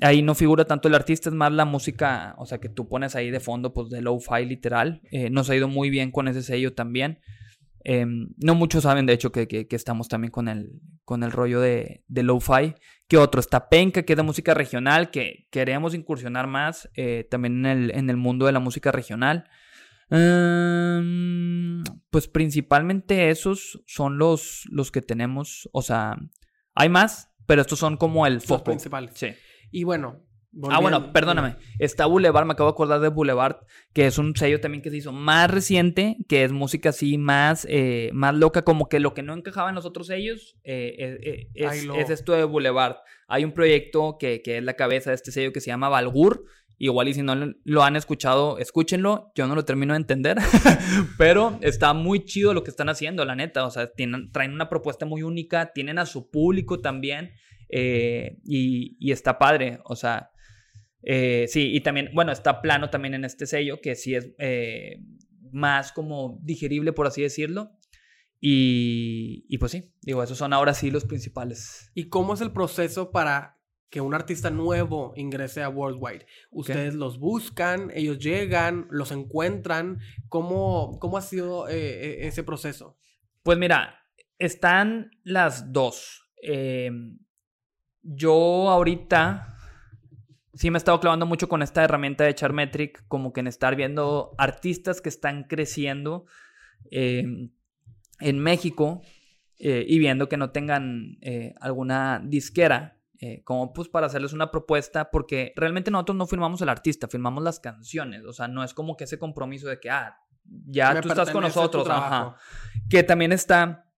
[0.00, 3.14] Ahí no figura tanto el artista, es más la música, o sea, que tú pones
[3.14, 5.00] ahí de fondo, pues de low-fi literal.
[5.12, 7.20] Eh, nos ha ido muy bien con ese sello también.
[7.86, 12.02] Em, no muchos saben, de hecho, que, estamos también con el, con el rollo de,
[12.08, 12.74] de lo-fi.
[13.06, 13.40] ¿Qué otro?
[13.40, 17.90] Está Penca, que es de música regional, que queremos incursionar más eh, también en el,
[17.94, 19.50] en el, mundo de la música regional.
[20.08, 26.16] Em, pues principalmente esos son los, los que tenemos, o sea,
[26.74, 28.64] hay más, pero estos son como el foco.
[28.64, 29.10] principal.
[29.14, 29.28] Sí.
[29.70, 30.24] Y bueno.
[30.70, 31.56] Ah, bueno, perdóname.
[31.78, 33.56] Está Boulevard, me acabo de acordar de Boulevard,
[33.92, 37.66] que es un sello también que se hizo más reciente, que es música así más,
[37.68, 41.48] eh, más loca, como que lo que no encajaba en los otros sellos eh, eh,
[41.54, 42.96] es, esto de Boulevard.
[43.26, 46.44] Hay un proyecto que, que, es la cabeza de este sello que se llama Valgur.
[46.76, 47.34] Igual y si no
[47.64, 49.32] lo han escuchado, escúchenlo.
[49.34, 50.38] Yo no lo termino de entender,
[51.18, 53.64] pero está muy chido lo que están haciendo, la neta.
[53.64, 57.32] O sea, tienen, traen una propuesta muy única, tienen a su público también.
[57.68, 60.30] Eh, y, está padre, o sea,
[61.06, 65.00] eh, sí, y también, bueno, está plano también en este sello, que sí es eh,
[65.52, 67.72] más como digerible, por así decirlo.
[68.40, 71.90] Y, y, pues sí, digo, esos son ahora sí los principales.
[71.94, 76.26] ¿Y cómo es el proceso para que un artista nuevo ingrese a Worldwide?
[76.50, 80.00] ¿Ustedes los buscan, ellos llegan, los encuentran?
[80.28, 82.98] ¿Cómo, cómo ha sido ese proceso?
[83.42, 84.04] Pues mira,
[84.38, 86.30] están las dos.
[86.42, 86.90] Eh,
[88.02, 89.53] yo ahorita
[90.54, 93.76] sí me he estado clavando mucho con esta herramienta de Charmetric, como que en estar
[93.76, 96.26] viendo artistas que están creciendo
[96.90, 97.50] em,
[98.20, 99.02] en México
[99.58, 104.50] eh, y viendo que no tengan eh, alguna disquera, eh, como pues para hacerles una
[104.50, 108.74] propuesta, porque realmente nosotros no firmamos el artista, firmamos las canciones, o sea, no es
[108.74, 112.36] como que ese compromiso de que, ah, ya tú estás con nosotros, ajá.
[112.90, 113.90] Que también está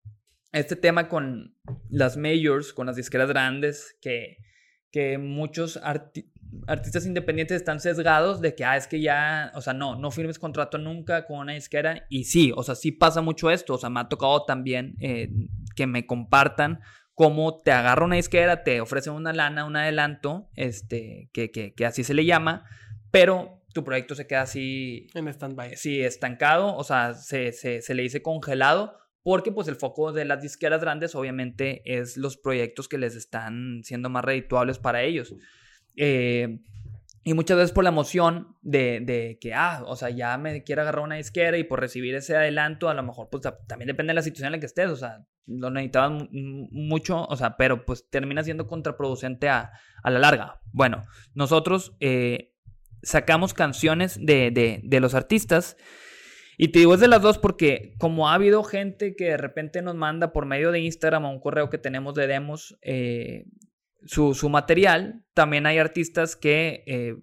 [0.53, 1.55] este tema con
[1.89, 4.37] las majors, con las disqueras grandes, que,
[4.91, 5.77] que muchos
[6.67, 10.39] artistas independientes están sesgados de que, ah, es que ya, o sea, no, no firmes
[10.39, 12.05] contrato nunca con una disquera.
[12.09, 13.75] Y sí, o sea, sí pasa mucho esto.
[13.75, 15.29] O sea, me ha tocado también eh,
[15.75, 16.79] que me compartan
[17.13, 21.85] cómo te agarra una disquera, te ofrece una lana, un adelanto, este, que, que, que
[21.85, 22.65] así se le llama,
[23.11, 25.07] pero tu proyecto se queda así...
[25.15, 25.75] En stand-by.
[25.77, 28.95] Sí, estancado, o sea, se, se, se le dice congelado
[29.27, 33.81] porque pues el foco de las disqueras grandes obviamente es los proyectos que les están
[33.83, 35.35] siendo más redituables para ellos.
[35.97, 36.59] Eh,
[37.23, 41.03] y muchas veces por la emoción de, que, ah, o sea, ya me quiero agarrar
[41.03, 44.21] una disquera y por recibir ese adelanto, a lo mejor, pues también depende de la
[44.21, 48.43] situación en la que estés, o sea, lo necesitaban mucho, o sea, pero pues termina
[48.43, 49.73] siendo contraproducente a,
[50.05, 50.61] la larga.
[50.71, 52.53] Bueno, nosotros eh,
[53.03, 55.75] sacamos canciones de, de los artistas
[56.59, 59.83] Y te digo, es de las dos porque como ha habido gente que de repente
[59.83, 63.45] nos manda por medio de Instagram a un correo que tenemos de demos eh,
[64.05, 67.15] su, su, material, también hay artistas que, eh,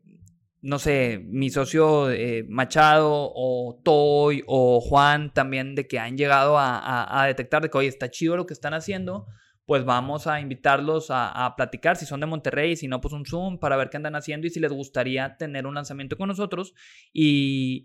[0.61, 6.59] no sé, mi socio eh, Machado o Toy o Juan también de que han llegado
[6.59, 9.27] a, a, a detectar de que, oye, está chido lo que están haciendo
[9.67, 13.59] pues vamos a invitarlos a, platicar, si son de Monterrey, si no, pues un Zoom
[13.59, 16.75] para ver qué andan haciendo y si les gustaría tener un lanzamiento con nosotros.
[17.13, 17.83] Y,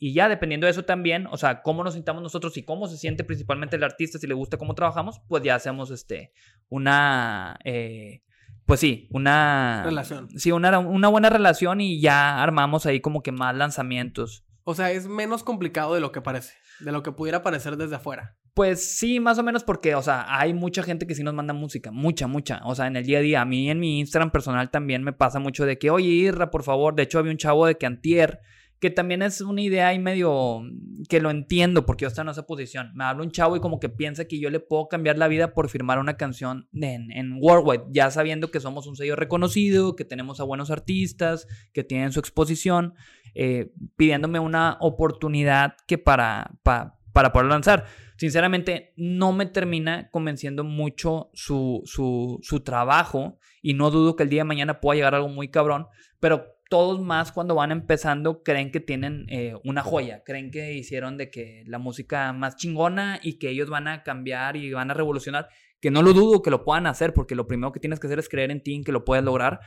[0.00, 2.96] y, ya dependiendo de eso también, o sea, cómo nos sintamos nosotros y cómo se
[2.96, 6.32] siente principalmente el artista, si le gusta cómo trabajamos, pues ya hacemos este,
[6.68, 7.58] una...
[7.64, 8.22] Eh,
[8.66, 9.82] pues sí, una...
[9.84, 10.28] Relación.
[10.38, 14.44] Sí, una, una buena relación y ya armamos ahí como que más lanzamientos.
[14.64, 17.96] O sea, es menos complicado de lo que parece, de lo que pudiera parecer desde
[17.96, 18.36] afuera.
[18.58, 21.54] Pues sí, más o menos porque, o sea, hay mucha gente que sí nos manda
[21.54, 22.60] música, mucha, mucha.
[22.64, 25.12] O sea, en el día a día, a mí en mi Instagram personal también me
[25.12, 26.96] pasa mucho de que, oye, Irra, por favor.
[26.96, 28.40] De hecho, había un chavo de que antier,
[28.80, 30.62] que también es una idea ahí medio
[31.08, 32.90] que lo entiendo porque yo estoy en esa posición.
[32.96, 35.54] Me habla un chavo y como que piensa que yo le puedo cambiar la vida
[35.54, 40.04] por firmar una canción en, en Worldwide, ya sabiendo que somos un sello reconocido, que
[40.04, 42.94] tenemos a buenos artistas, que tienen su exposición,
[43.36, 47.86] eh, pidiéndome una oportunidad que para, para, para poder lanzar.
[48.16, 54.28] Sinceramente no me termina convenciendo mucho su, su, su, trabajo y no dudo que el
[54.28, 55.88] día de mañana pueda llegar algo muy cabrón,
[56.20, 61.16] pero todos más cuando van empezando creen que tienen eh, una joya, creen que hicieron
[61.16, 64.94] de que la música más chingona y que ellos van a cambiar y van a
[64.94, 65.48] revolucionar,
[65.80, 68.20] que no lo dudo que lo puedan hacer, porque lo primero que tienes que hacer
[68.20, 69.58] es creer en ti, en que lo puedes lograr,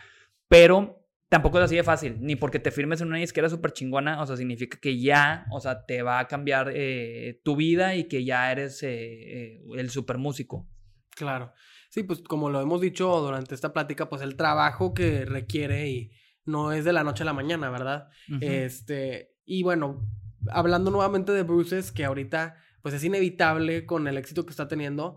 [0.48, 1.01] pero
[1.32, 4.28] tampoco es así de fácil, ni porque te firmes en una disquera súper chingona, o
[4.28, 8.26] sea, significa que ya, o sea, te va a cambiar eh, tu vida y que
[8.26, 10.68] ya eres eh, eh, el super músico.
[11.12, 11.54] Claro.
[11.90, 16.12] Sí, pues como lo hemos dicho durante esta plática, pues el trabajo que requiere y
[16.44, 18.10] no es de la noche a la mañana, ¿verdad?
[18.42, 20.06] Este, y bueno,
[20.50, 25.16] hablando nuevamente de Bruces, que ahorita pues es inevitable con el éxito que está teniendo,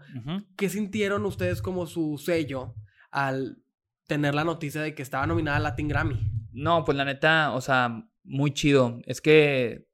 [0.56, 2.76] ¿qué sintieron ustedes como su sello
[3.10, 3.63] al
[4.06, 6.18] tener la noticia de que estaba nominada a Latin Grammy.
[6.52, 9.00] No, pues la neta, o sea, muy chido.
[9.06, 9.86] Es que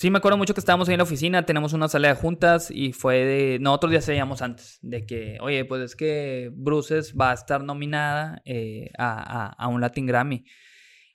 [0.00, 2.70] Sí, me acuerdo mucho que estábamos ahí en la oficina, tenemos una sala de juntas
[2.70, 3.58] y fue de...
[3.60, 8.40] Nosotros ya sabíamos antes de que, oye, pues es que Bruces va a estar nominada
[8.46, 10.46] eh, a, un Latin Grammy.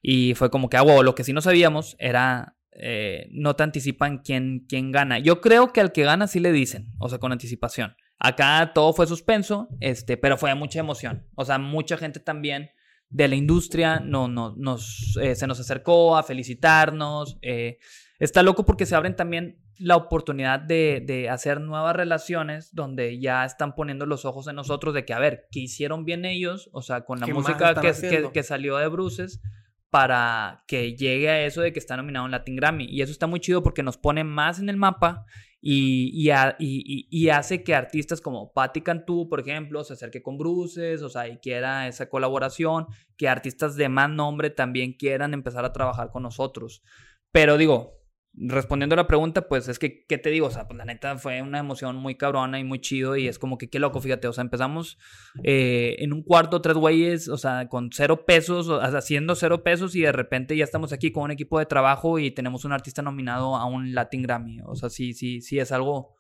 [0.04, 4.20] Y fue como que, ah, lo que sí no sabíamos era, eh, no te anticipan
[4.20, 5.18] quién, quién gana.
[5.18, 7.96] Yo creo que al que gana sí le dicen, o sea, con anticipación.
[8.20, 11.28] Acá todo fue suspenso, este, pero fue mucha emoción.
[11.36, 12.72] O sea, mucha gente también
[13.10, 17.38] de la industria no, no, nos, eh, se nos acercó a felicitarnos.
[17.42, 17.78] Eh,
[18.20, 23.44] está loco porque se abren también la oportunidad de, de, hacer nuevas relaciones donde ya
[23.44, 26.70] están poniendo los ojos en nosotros de que, a ver, ¿qué hicieron bien ellos?
[26.72, 29.42] O sea, con la música que, que, que, salió de Bruces
[29.90, 32.86] para que llegue a eso de que está nominado en Latin Grammy.
[32.86, 35.26] Y eso está muy chido porque nos pone más en el mapa
[35.68, 41.10] y, y, hace que artistas como Patti Cantú, por ejemplo, se acerque con Bruces, o
[41.10, 42.86] sea, y quiera esa colaboración,
[43.18, 46.84] que artistas de más nombre también quieran empezar a trabajar con nosotros.
[47.32, 47.98] Pero digo,
[48.38, 50.48] respondiendo a la pregunta, pues es que, ¿qué te digo?
[50.48, 53.40] O sea, pues la neta fue una emoción muy cabrona y muy chido y es
[53.40, 54.98] como que qué loco, fíjate, o sea, empezamos
[55.44, 60.02] eh, en un cuarto, tres güeyes, o sea, con cero pesos, haciendo cero pesos y
[60.02, 63.56] de repente ya estamos aquí con un equipo de trabajo y tenemos un artista nominado
[63.56, 64.60] a un Latin Grammy.
[64.66, 66.16] O sea, sí, sí, sí, es algo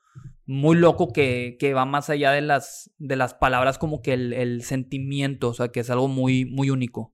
[0.46, 4.32] muy loco que, que va más allá de las, de las palabras como que el,
[4.32, 7.14] el sentimiento, o sea, que es algo muy, muy único.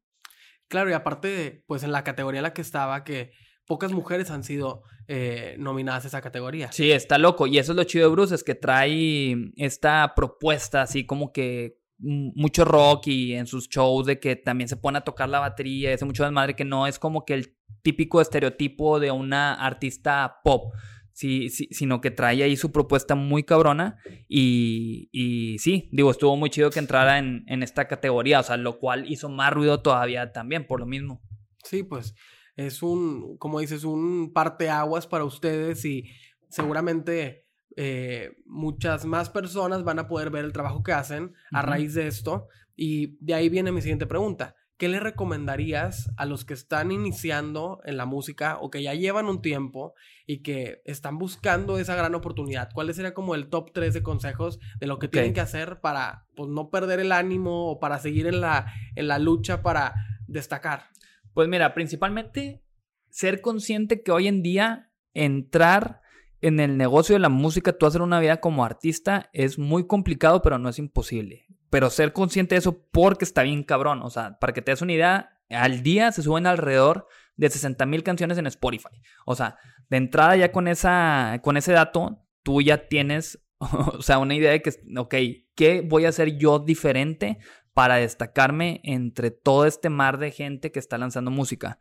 [0.67, 3.31] Claro, y aparte, pues en la categoría en la que estaba, que
[3.71, 6.69] pocas mujeres han sido eh, nominadas a esa categoría.
[6.73, 7.47] Sí, está loco.
[7.47, 11.77] Y eso es lo chido de Bruce, es que trae esta propuesta así como que
[11.97, 15.93] mucho rock y en sus shows de que también se pone a tocar la batería,
[15.93, 20.73] ese mucho desmadre que no es como que el típico estereotipo de una artista pop.
[21.13, 26.35] Sí, sí, sino que trae ahí su propuesta muy cabrona y, y sí, digo, estuvo
[26.35, 29.81] muy chido que entrara en, en esta categoría, o sea, lo cual hizo más ruido
[29.81, 31.21] todavía también, por lo mismo.
[31.63, 32.15] Sí, pues
[32.55, 36.09] es un, como dices, un parteaguas para ustedes y
[36.49, 37.45] seguramente
[37.77, 42.07] eh, muchas más personas van a poder ver el trabajo que hacen a raíz de
[42.07, 42.47] esto.
[42.75, 44.55] Y de ahí viene mi siguiente pregunta.
[44.77, 49.27] ¿Qué le recomendarías a los que están iniciando en la música o que ya llevan
[49.27, 49.93] un tiempo
[50.25, 52.71] y que están buscando esa gran oportunidad?
[52.73, 56.25] ¿Cuál sería como el top 3 de consejos de lo que tienen que hacer para
[56.35, 59.93] pues, no perder el ánimo o para seguir en la, en la lucha para
[60.25, 60.85] destacar?
[61.33, 62.63] Pues mira, principalmente
[63.09, 66.01] ser consciente que hoy en día entrar
[66.41, 70.41] en el negocio de la música, tú hacer una vida como artista es muy complicado,
[70.41, 71.45] pero no es imposible.
[71.69, 74.01] Pero ser consciente de eso porque está bien cabrón.
[74.01, 77.85] O sea, para que te des una idea, al día se suben alrededor de 60
[77.85, 79.01] mil canciones en Spotify.
[79.25, 79.57] O sea,
[79.89, 84.51] de entrada ya con, esa, con ese dato, tú ya tienes, o sea, una idea
[84.51, 85.15] de que, ok,
[85.55, 87.37] ¿qué voy a hacer yo diferente
[87.73, 91.79] para destacarme entre todo este mar de gente que está lanzando música?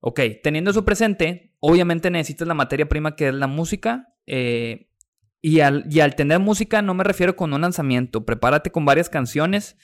[0.00, 4.14] Ok, teniendo eso presente, obviamente necesitas la materia prima que es la música.
[4.26, 4.88] Eh,
[5.42, 8.24] y, al, y al tener música no me refiero con un lanzamiento.
[8.24, 9.76] Prepárate con varias canciones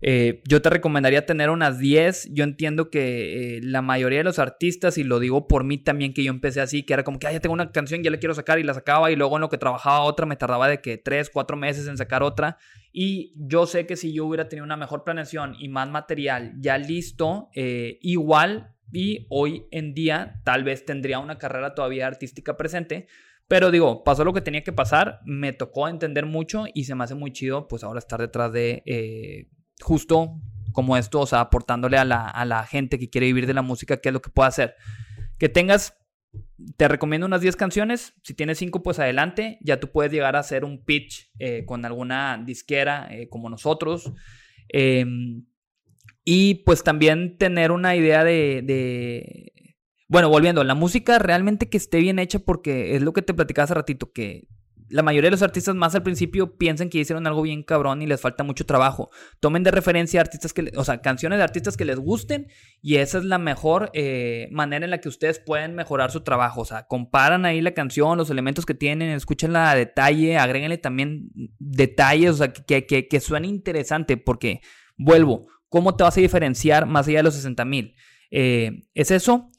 [0.00, 2.30] eh, yo te recomendaría tener unas 10.
[2.32, 6.12] Yo entiendo que eh, la mayoría de los artistas, y lo digo por mí también,
[6.12, 8.34] que yo empecé así, que era como que, ya tengo una canción, ya la quiero
[8.34, 10.98] sacar y la sacaba, y luego en lo que trabajaba otra me tardaba de que
[10.98, 12.58] 3, 4 meses en sacar otra.
[12.92, 16.78] Y yo sé que si yo hubiera tenido una mejor planeación y más material ya
[16.78, 23.06] listo, eh, igual y hoy en día tal vez tendría una carrera todavía artística presente.
[23.48, 27.04] Pero digo, pasó lo que tenía que pasar, me tocó entender mucho y se me
[27.04, 28.82] hace muy chido pues ahora estar detrás de
[29.82, 30.40] justo
[30.72, 34.08] como esto, o sea, aportándole a la, gente que quiere vivir de la música, qué
[34.08, 34.74] es lo que puede hacer.
[35.38, 35.96] Que tengas,
[36.76, 40.40] te recomiendo unas 10 canciones, si tienes 5, pues adelante, ya tú puedes llegar a
[40.40, 44.12] hacer un pitch eh, con alguna disquera eh, como nosotros.
[44.68, 45.44] Em,
[46.24, 49.52] y pues también tener una idea de, de,
[50.08, 53.64] Bueno, volviendo, la música realmente que esté bien hecha porque es lo que te platicaba
[53.64, 54.46] hace ratito, que
[54.92, 58.06] la mayoría de los artistas más al principio piensan que hicieron algo bien cabrón y
[58.06, 59.10] les falta mucho trabajo.
[59.40, 62.48] Tomen de referencia artistas que, o sea, canciones de artistas que les gusten
[62.82, 66.60] y esa es la mejor eh, manera en la que ustedes pueden mejorar su trabajo.
[66.60, 71.30] O sea, comparan ahí la canción, los elementos que tienen, escúchenla a detalle, agréguenle también
[71.58, 74.60] detalles, o sea, que, que, que interesante porque,
[74.98, 77.94] vuelvo, ¿cómo te vas a diferenciar más allá de los 60 mil?
[78.30, 79.50] Eh, es eso,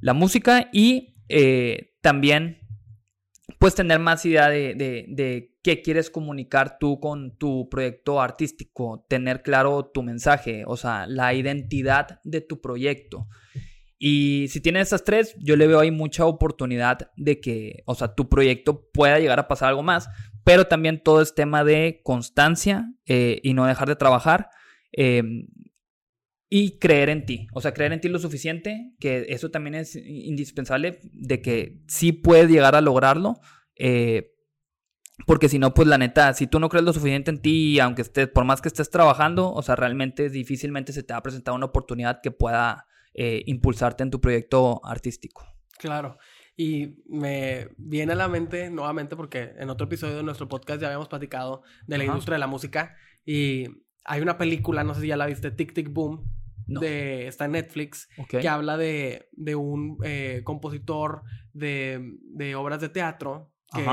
[0.00, 2.59] la música y eh, también
[3.60, 9.84] puedes tener más idea de, qué quieres comunicar tú con tu proyecto artístico, tener claro
[9.84, 13.28] tu mensaje, o sea, la identidad de tu proyecto.
[13.98, 18.14] Y si tienes esas tres, yo le veo ahí mucha oportunidad de que, o sea,
[18.14, 20.08] tu proyecto pueda llegar a pasar algo más,
[20.42, 24.48] pero también todo es tema de constancia eh, y no dejar de trabajar.
[24.90, 25.48] Em,
[26.52, 29.94] y creer en ti, o sea, creer en ti lo suficiente, que eso también es
[29.94, 33.40] indispensable, de que sí puedes llegar a lograrlo,
[33.76, 34.34] eh,
[35.26, 38.02] porque si no, pues la neta, si tú no crees lo suficiente en ti, aunque
[38.02, 41.54] estés, por más que estés trabajando, o sea, realmente difícilmente se te va a presentar
[41.54, 45.46] una oportunidad que pueda eh, impulsarte en tu proyecto artístico.
[45.78, 46.18] Claro.
[46.56, 50.88] Y me viene a la mente nuevamente porque en otro episodio de nuestro podcast ya
[50.88, 53.66] habíamos platicado de la industria de la música y
[54.04, 56.24] hay una película, no sé si ya la viste, Tic Tic Boom,
[56.70, 62.88] de, está en Netflix, que habla de, de un eh, compositor de, de, obras de
[62.88, 63.84] teatro que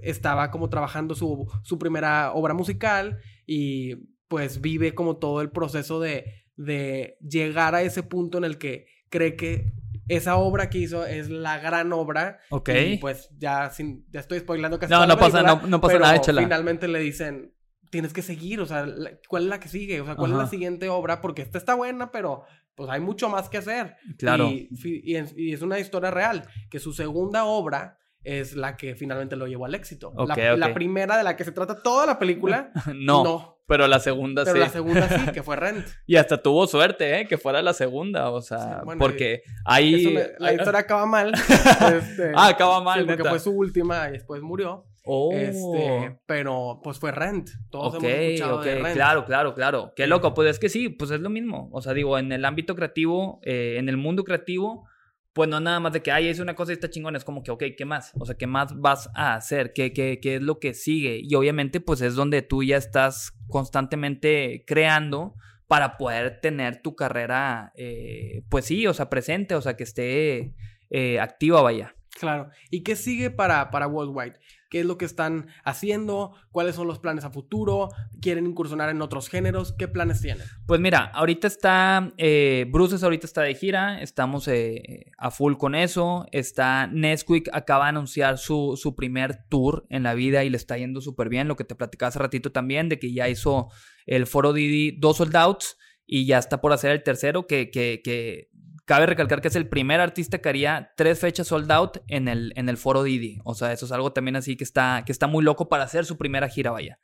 [0.00, 3.96] estaba como trabajando su, su, primera obra musical y
[4.28, 8.86] pues vive como todo el proceso de, de llegar a ese punto en el que
[9.08, 9.72] cree que
[10.08, 12.38] esa obra que hizo es la gran obra.
[12.50, 12.70] Ok.
[12.86, 16.16] Y pues ya, sin, ya estoy spoilando casi No, no, pasa, no, no pasa nada,
[16.16, 16.42] échala.
[16.42, 17.53] Finalmente le dicen,
[17.94, 18.88] tienes que seguir, o sea,
[19.28, 20.00] ¿cuál es la que sigue?
[20.00, 21.20] O sea, ¿cuál es la siguiente obra?
[21.20, 22.42] Porque esta está buena, pero
[22.74, 23.94] pues hay mucho más que hacer.
[24.18, 24.48] Claro.
[24.48, 29.46] Y, y, es una historia real, que su segunda obra es la que finalmente lo
[29.46, 30.12] llevó al éxito.
[30.26, 33.22] la, primera de la que se trata toda la película, no.
[33.22, 33.58] no.
[33.68, 34.50] Pero la segunda sí.
[34.52, 35.86] Pero la segunda sí, que fue Rent.
[36.06, 37.28] y hasta tuvo suerte, ¿eh?
[37.28, 40.18] Que fuera la segunda, o sea, porque ahí...
[40.40, 41.32] la historia acaba mal.
[41.94, 44.84] Este, ah, acaba mal, Porque fue su última y después murió.
[45.04, 45.32] Oh.
[45.32, 47.50] Este, pero pues fue Rent.
[47.70, 48.94] Todos hemos escuchado de Rent.
[48.94, 49.92] Claro, claro, claro.
[49.94, 50.34] Qué loco.
[50.34, 51.68] Pues es que sí, pues es lo mismo.
[51.72, 54.88] O sea, digo, en el ámbito creativo, eh, en el mundo creativo,
[55.34, 57.16] pues no nada más de que, ay, es una cosa y está chingón.
[57.16, 58.12] Es como que, ok, ¿qué más?
[58.18, 59.72] O sea, ¿qué más vas a hacer?
[59.72, 61.20] ¿Qué, qué, qué es lo que sigue?
[61.22, 65.34] Y obviamente, pues es donde tú ya estás constantemente creando
[65.66, 70.54] para poder tener tu carrera, eh, pues sí, o sea, presente, o sea, que esté
[70.90, 71.96] eh, activa, vaya.
[72.18, 72.50] Claro.
[72.70, 74.38] ¿Y qué sigue para, para Worldwide?
[74.74, 76.32] ¿Qué es lo que están haciendo?
[76.50, 77.90] ¿Cuáles son los planes a futuro?
[78.20, 79.72] ¿Quieren incursionar en otros géneros?
[79.72, 80.44] ¿Qué planes tienen?
[80.66, 85.76] Pues mira, ahorita está, eh, Bruces ahorita está de gira, estamos eh, a full con
[85.76, 86.26] eso.
[86.32, 90.76] Está Nesquik, acaba de anunciar su, su primer tour en la vida y le está
[90.76, 91.46] yendo súper bien.
[91.46, 93.68] Lo que te platicaba hace ratito también, de que ya hizo
[94.06, 98.00] el foro Didi dos sold outs y ya está por hacer el tercero, que, que,
[98.02, 98.50] que
[98.84, 102.52] Cabe recalcar que es el primer artista que haría tres fechas sold out en el,
[102.56, 103.38] en el foro Didi.
[103.44, 106.04] O sea, eso es algo también así que está, que está muy loco para hacer
[106.04, 106.98] su primera gira, vaya.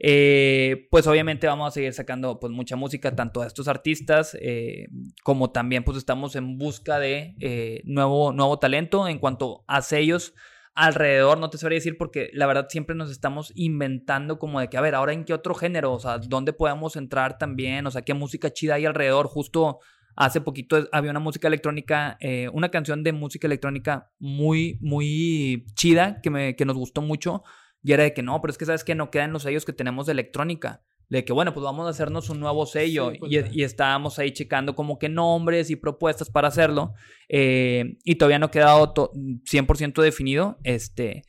[0.00, 4.88] Eh, pues obviamente vamos a seguir sacando pues mucha música tanto a estos artistas eh,
[5.22, 10.34] como también pues estamos en busca de eh, nuevo, nuevo talento en cuanto a sellos
[10.74, 14.76] alrededor, no te sabría decir porque la verdad siempre nos estamos inventando como de que,
[14.76, 18.02] a ver, ahora en qué otro género, o sea, dónde podemos entrar también, o sea,
[18.02, 19.78] qué música chida hay alrededor, justo
[20.16, 26.20] Hace poquito había una música electrónica, eh, una canción de música electrónica muy, muy chida
[26.22, 27.42] que, me, que nos gustó mucho.
[27.82, 29.72] Y era de que no, pero es que sabes que no quedan los sellos que
[29.72, 30.82] tenemos de electrónica.
[31.10, 33.10] De que bueno, pues vamos a hacernos un nuevo sello.
[33.10, 36.94] Sí, pues, y, estábamos ahí checando como que nombres y propuestas para hacerlo.
[37.28, 39.10] eh, y todavía no ha quedado to-
[39.44, 40.58] 100% definido.
[40.64, 41.24] Este.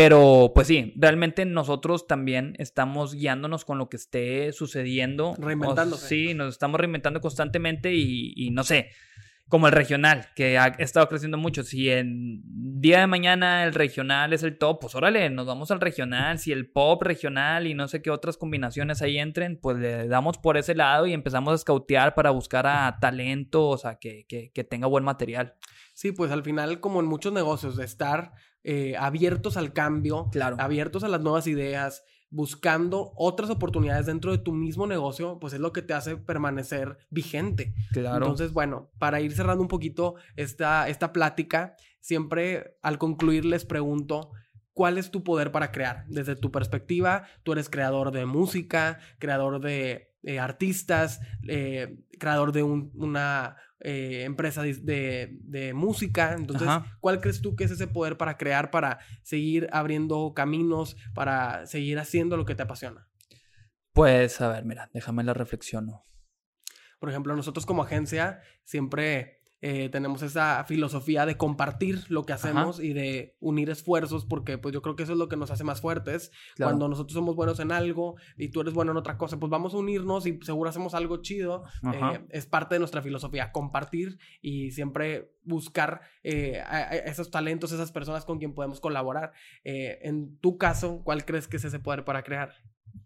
[0.00, 5.30] Pero, pues sí, realmente nosotros también estamos guiándonos con lo que esté sucediendo.
[5.30, 6.06] O- Reinventándose.
[6.06, 8.90] sí, nos estamos reinventando constantemente y, y no sé,
[9.48, 11.64] como el regional, que ha estado creciendo mucho.
[11.64, 12.42] Si en
[12.80, 16.38] día de mañana el regional es el top, pues órale, nos vamos al regional.
[16.38, 20.38] Si el pop regional y no sé qué otras combinaciones ahí entren, pues le damos
[20.38, 24.52] por ese lado y empezamos a escautear para buscar a talento, o sea, que, que,
[24.52, 25.54] que tenga buen material.
[25.92, 28.30] Sí, pues al final, como en muchos negocios, de estar
[28.70, 30.56] eh, abiertos al cambio, Claro.
[30.58, 35.60] abiertos a las nuevas ideas, buscando otras oportunidades dentro de tu mismo negocio, pues es
[35.60, 37.72] lo que te hace permanecer vigente.
[37.92, 38.16] Claro.
[38.26, 44.30] Entonces, bueno, para ir cerrando un poquito esta, esta plática, siempre al concluir les pregunto,
[44.74, 46.04] ¿cuál es tu poder para crear?
[46.08, 52.62] Desde tu perspectiva, tú eres creador de música, creador de eh, artistas, eh, creador de
[52.64, 54.74] un- una eh, empresa de,
[55.40, 56.32] de- música.
[56.34, 56.96] Entonces, Ajá.
[57.00, 61.98] ¿cuál crees tú que es ese poder para crear, para seguir abriendo caminos, para seguir
[61.98, 63.08] haciendo lo que te apasiona?
[63.92, 66.04] Pues, a ver, mira, déjame la reflexiono.
[66.98, 72.78] Por ejemplo, nosotros como agencia siempre eh, tenemos esa filosofía de compartir lo que hacemos
[72.80, 75.64] y de unir esfuerzos porque pues yo creo que eso es lo que nos hace
[75.64, 76.30] más fuertes.
[76.54, 76.70] Claro.
[76.70, 79.74] Cuando nosotros somos buenos en algo y tú eres bueno en otra cosa, pues vamos
[79.74, 81.64] a unirnos y seguro hacemos algo chido.
[81.92, 87.72] Eh, es parte de nuestra filosofía, compartir y siempre buscar eh, a- a esos talentos,
[87.72, 89.32] esas personas con quien podemos colaborar.
[89.64, 92.52] En tu caso, ¿cuál crees que es ese poder para crear?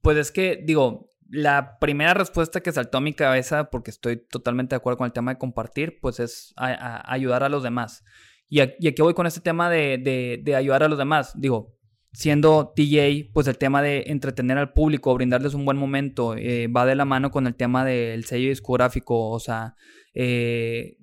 [0.00, 4.74] Pues es que, digo, la primera respuesta que saltó a mi cabeza, porque estoy totalmente
[4.74, 8.04] de acuerdo con el tema de compartir, pues es ayudar a los demás.
[8.48, 11.32] Y, a- y aquí voy con este tema de ayudar a los demás.
[11.34, 11.74] Digo,
[12.12, 16.84] siendo DJ, pues el tema de entretener al público, brindarles un buen momento, eh, va
[16.84, 19.30] de la mano con el tema del sello discográfico.
[19.30, 19.74] O sea,
[20.12, 20.98] eh,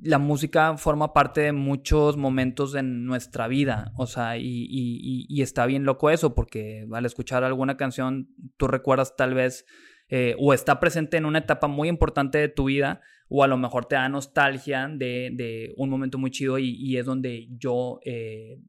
[0.00, 5.42] la música forma parte de muchos momentos de nuestra vida, o sea, y, y- y-
[5.42, 9.66] está bien loco eso, porque al escuchar alguna canción, tú recuerdas tal vez,
[10.08, 13.58] eh, o está presente en una etapa muy importante de tu vida, o a lo
[13.58, 18.60] mejor te da nostalgia de, de un momento muy chido, y, es donde yo eh,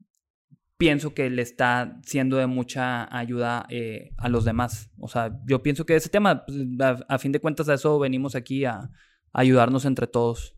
[0.76, 4.90] pienso que le está siendo de mucha ayuda eh, a los demás.
[4.98, 7.98] O sea, yo pienso que ese tema, pues, a, a fin de cuentas, a eso
[7.98, 8.90] venimos aquí a
[9.32, 10.56] ayudarnos entre todos.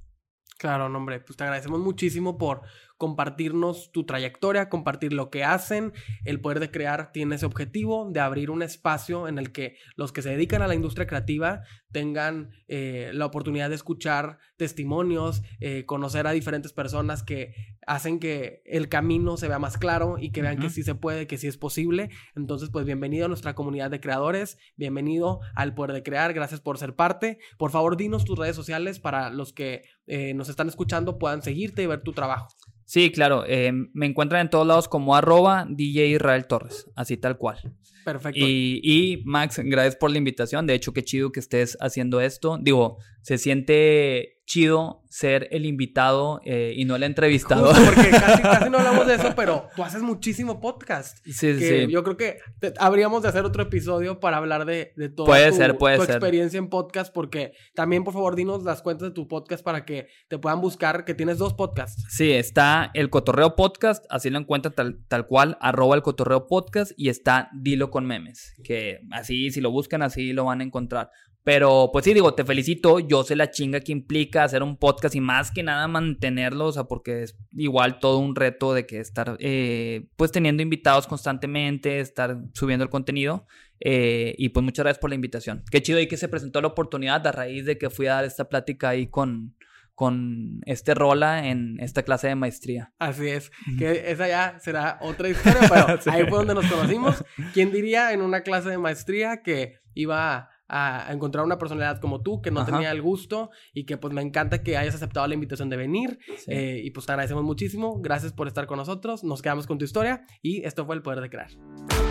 [0.62, 2.62] Claro, no, hombre, pues te agradecemos muchísimo por
[3.02, 5.92] compartirnos tu trayectoria, compartir lo que hacen.
[6.24, 10.12] El poder de crear tiene ese objetivo de abrir un espacio en el que los
[10.12, 15.84] que se dedican a la industria creativa tengan eh, la oportunidad de escuchar testimonios, eh,
[15.84, 17.54] conocer a diferentes personas que
[17.88, 21.26] hacen que el camino se vea más claro y que vean que sí se puede,
[21.26, 22.08] que sí es posible.
[22.36, 26.78] Entonces, pues bienvenido a nuestra comunidad de creadores, bienvenido al poder de crear, gracias por
[26.78, 27.40] ser parte.
[27.58, 31.82] Por favor, dinos tus redes sociales para los que eh, nos están escuchando puedan seguirte
[31.82, 32.46] y ver tu trabajo.
[32.92, 33.44] Sí, claro.
[33.46, 37.58] eh, me encuentran en todos lados como arroba DJ Israel Torres, así tal cual.
[38.04, 38.38] Perfecto.
[38.38, 40.66] Y, y, Max, gracias por la invitación.
[40.66, 42.58] De hecho, qué chido que estés haciendo esto.
[42.60, 47.68] Digo, se siente chido ser el invitado eh, y no el entrevistado.
[47.72, 51.18] Justo, porque casi, casi no hablamos de eso, pero tú haces muchísimo podcast.
[51.24, 51.92] Sí, sí, que sí.
[51.92, 55.50] yo creo que te- habríamos de hacer otro episodio para hablar de, de toda Puede
[55.50, 56.16] tu, ser, puede tu ser.
[56.16, 60.08] experiencia en podcast, porque también, por favor, dinos las cuentas de tu podcast para que
[60.28, 62.04] te puedan buscar, que tienes dos podcasts.
[62.10, 66.92] Sí, está el Cotorreo Podcast, así lo encuentran tal, tal cual, arroba el Cotorreo Podcast,
[66.96, 71.10] y está Dilo con Memes, que así, si lo buscan, así lo van a encontrar.
[71.44, 75.14] Pero, pues sí, digo, te felicito, yo sé la chinga que implica hacer un podcast
[75.16, 79.00] y más que nada mantenerlo, o sea, porque es igual todo un reto de que
[79.00, 83.46] estar, eh, pues teniendo invitados constantemente, estar subiendo el contenido,
[83.80, 85.64] eh, y pues muchas gracias por la invitación.
[85.68, 88.24] Qué chido ahí que se presentó la oportunidad a raíz de que fui a dar
[88.24, 89.56] esta plática ahí con,
[89.96, 92.92] con este Rola en esta clase de maestría.
[93.00, 96.10] Así es, que esa ya será otra historia, pero Sí.
[96.10, 97.24] ahí fue donde nos conocimos.
[97.52, 102.22] ¿Quién diría en una clase de maestría que iba a, a encontrar una personalidad como
[102.22, 102.72] tú, que no Ajá.
[102.72, 106.18] tenía el gusto y que pues me encanta que hayas aceptado la invitación de venir?
[106.38, 106.50] Sí.
[106.50, 109.84] Eh, y pues te agradecemos muchísimo, gracias por estar con nosotros, nos quedamos con tu
[109.84, 112.01] historia y esto fue el poder de crear.